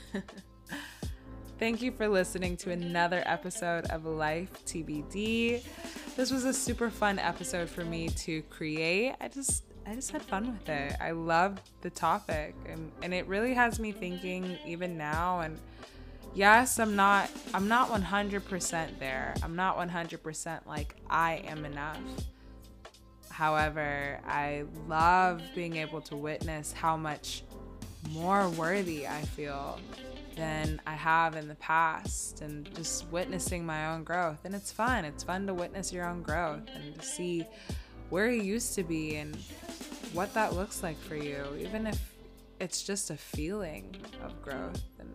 Thank 1.59 1.81
you 1.81 1.91
for 1.91 2.07
listening 2.07 2.59
to 2.59 2.71
another 2.71 3.23
episode 3.25 3.87
of 3.87 4.05
Life 4.05 4.65
TBD. 4.67 5.63
This 6.15 6.31
was 6.31 6.45
a 6.45 6.53
super 6.53 6.91
fun 6.91 7.19
episode 7.19 7.71
for 7.71 7.83
me 7.83 8.09
to 8.11 8.43
create. 8.43 9.15
I 9.21 9.29
just 9.29 9.65
I 9.89 9.95
just 9.95 10.11
had 10.11 10.23
fun 10.23 10.53
with 10.53 10.69
it. 10.69 10.97
I 11.01 11.13
loved 11.13 11.61
the 11.81 11.91
topic 11.91 12.55
and, 12.69 12.91
and 13.03 13.15
it 13.15 13.27
really 13.29 13.55
has 13.55 13.79
me 13.79 13.93
thinking 13.93 14.59
even 14.67 14.99
now 14.99 15.41
and 15.41 15.59
yes, 16.35 16.81
I'm 16.81 16.97
not 16.97 17.31
I'm 17.55 17.69
not 17.69 17.89
100% 17.91 18.99
there. 18.99 19.35
I'm 19.43 19.55
not 19.55 19.79
100% 19.79 20.67
like 20.67 20.97
I 21.09 21.45
am 21.47 21.65
enough. 21.65 22.01
However, 23.31 24.19
I 24.27 24.65
love 24.89 25.43
being 25.55 25.77
able 25.77 26.01
to 26.03 26.17
witness 26.17 26.73
how 26.73 26.97
much 26.97 27.45
more 28.11 28.49
worthy 28.51 29.07
I 29.07 29.21
feel 29.23 29.79
than 30.37 30.81
I 30.87 30.95
have 30.95 31.37
in 31.37 31.47
the 31.47 31.55
past 31.57 32.41
and 32.41 32.73
just 32.75 33.07
witnessing 33.09 33.65
my 33.65 33.93
own 33.93 34.05
growth. 34.05 34.45
And 34.45 34.55
it's 34.55 34.73
fun. 34.73 35.05
It's 35.05 35.23
fun 35.23 35.47
to 35.47 35.55
witness 35.55 35.93
your 35.93 36.09
own 36.09 36.23
growth 36.23 36.63
and 36.75 36.99
to 36.99 37.07
see 37.07 37.47
where 38.11 38.31
you 38.31 38.43
used 38.43 38.75
to 38.75 38.83
be 38.83 39.17
and 39.17 39.37
what 40.13 40.33
that 40.35 40.55
looks 40.55 40.83
like 40.83 40.99
for 40.99 41.17
you, 41.17 41.45
even 41.59 41.87
if 41.87 42.15
it's 42.61 42.83
just 42.83 43.11
a 43.11 43.17
feeling 43.17 43.97
of 44.25 44.41
growth. 44.43 44.83
And 44.99 45.09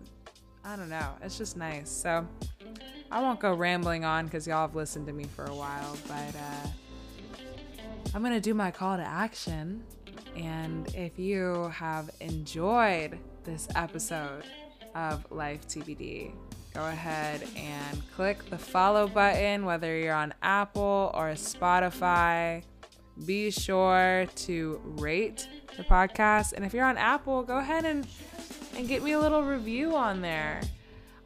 I 0.64 0.76
don't 0.76 0.90
know, 0.90 1.10
it's 1.22 1.38
just 1.38 1.58
nice. 1.58 1.90
So 1.90 2.28
I 3.12 3.22
won't 3.22 3.40
go 3.40 3.54
rambling 3.54 4.06
on 4.06 4.26
because 4.26 4.48
y'all 4.48 4.68
have 4.68 4.76
listened 4.76 5.08
to 5.08 5.14
me 5.14 5.26
for 5.26 5.46
a 5.46 5.56
while, 5.56 5.98
but 6.08 6.36
uh, 6.36 6.68
I'm 8.14 8.22
going 8.22 8.34
to 8.34 8.42
do 8.42 8.54
my 8.54 8.72
call 8.72 8.98
to 8.98 9.04
action. 9.04 9.84
And 10.36 10.94
if 10.96 11.18
you 11.20 11.72
have 11.74 12.10
enjoyed 12.20 13.18
this 13.44 13.68
episode 13.76 14.44
of 14.96 15.30
Life 15.32 15.68
TBD, 15.68 16.32
go 16.74 16.86
ahead 16.86 17.46
and 17.56 18.02
click 18.16 18.50
the 18.50 18.58
follow 18.58 19.08
button, 19.08 19.66
whether 19.66 19.98
you're 19.98 20.14
on 20.14 20.34
Apple 20.42 21.12
or 21.14 21.32
Spotify. 21.32 22.64
Be 23.26 23.52
sure 23.52 24.28
to 24.36 24.82
rate 24.84 25.48
the 25.78 25.84
podcast. 25.84 26.54
And 26.54 26.66
if 26.66 26.74
you're 26.74 26.86
on 26.86 26.98
Apple, 26.98 27.44
go 27.44 27.58
ahead 27.58 27.86
and, 27.86 28.08
and 28.76 28.88
get 28.88 29.04
me 29.04 29.12
a 29.12 29.20
little 29.20 29.44
review 29.44 29.96
on 29.96 30.22
there. 30.22 30.62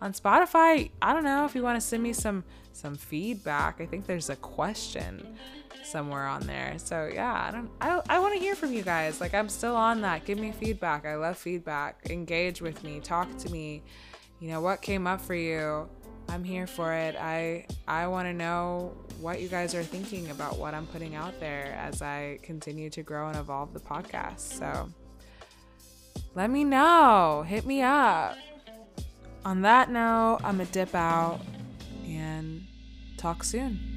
On 0.01 0.13
Spotify, 0.13 0.91
I 1.01 1.13
don't 1.13 1.23
know 1.23 1.45
if 1.45 1.55
you 1.55 1.63
want 1.63 1.79
to 1.79 1.85
send 1.85 2.03
me 2.03 2.13
some 2.13 2.43
some 2.73 2.95
feedback. 2.95 3.79
I 3.79 3.85
think 3.85 4.05
there's 4.05 4.29
a 4.29 4.35
question 4.35 5.37
somewhere 5.83 6.27
on 6.27 6.45
there. 6.45 6.73
So 6.77 7.09
yeah, 7.11 7.47
I 7.47 7.51
don't 7.51 7.69
I 7.79 8.01
I 8.09 8.19
want 8.19 8.33
to 8.33 8.39
hear 8.39 8.55
from 8.55 8.73
you 8.73 8.81
guys. 8.83 9.21
Like 9.21 9.33
I'm 9.33 9.49
still 9.49 9.75
on 9.75 10.01
that. 10.01 10.25
Give 10.25 10.37
me 10.37 10.51
feedback. 10.51 11.05
I 11.05 11.15
love 11.15 11.37
feedback. 11.37 12.09
Engage 12.09 12.61
with 12.61 12.83
me. 12.83 12.99
Talk 12.99 13.35
to 13.37 13.49
me. 13.49 13.81
You 14.39 14.49
know 14.49 14.61
what 14.61 14.81
came 14.81 15.07
up 15.07 15.21
for 15.21 15.35
you? 15.35 15.87
I'm 16.27 16.43
here 16.43 16.67
for 16.67 16.91
it. 16.93 17.15
I 17.15 17.65
I 17.87 18.07
want 18.07 18.27
to 18.27 18.33
know 18.33 18.97
what 19.19 19.41
you 19.41 19.47
guys 19.47 19.73
are 19.73 19.83
thinking 19.83 20.29
about 20.29 20.57
what 20.57 20.73
I'm 20.73 20.85
putting 20.87 21.15
out 21.15 21.39
there 21.39 21.77
as 21.79 22.01
I 22.01 22.39
continue 22.43 22.89
to 22.91 23.03
grow 23.03 23.27
and 23.27 23.37
evolve 23.37 23.73
the 23.73 23.79
podcast. 23.79 24.39
So 24.39 24.89
let 26.33 26.49
me 26.49 26.63
know. 26.63 27.43
Hit 27.47 27.65
me 27.65 27.81
up. 27.81 28.37
On 29.45 29.61
that 29.61 29.89
note, 29.89 30.39
I'm 30.43 30.59
a 30.59 30.65
dip 30.65 30.95
out 30.95 31.39
and 32.07 32.63
talk 33.17 33.43
soon. 33.43 33.94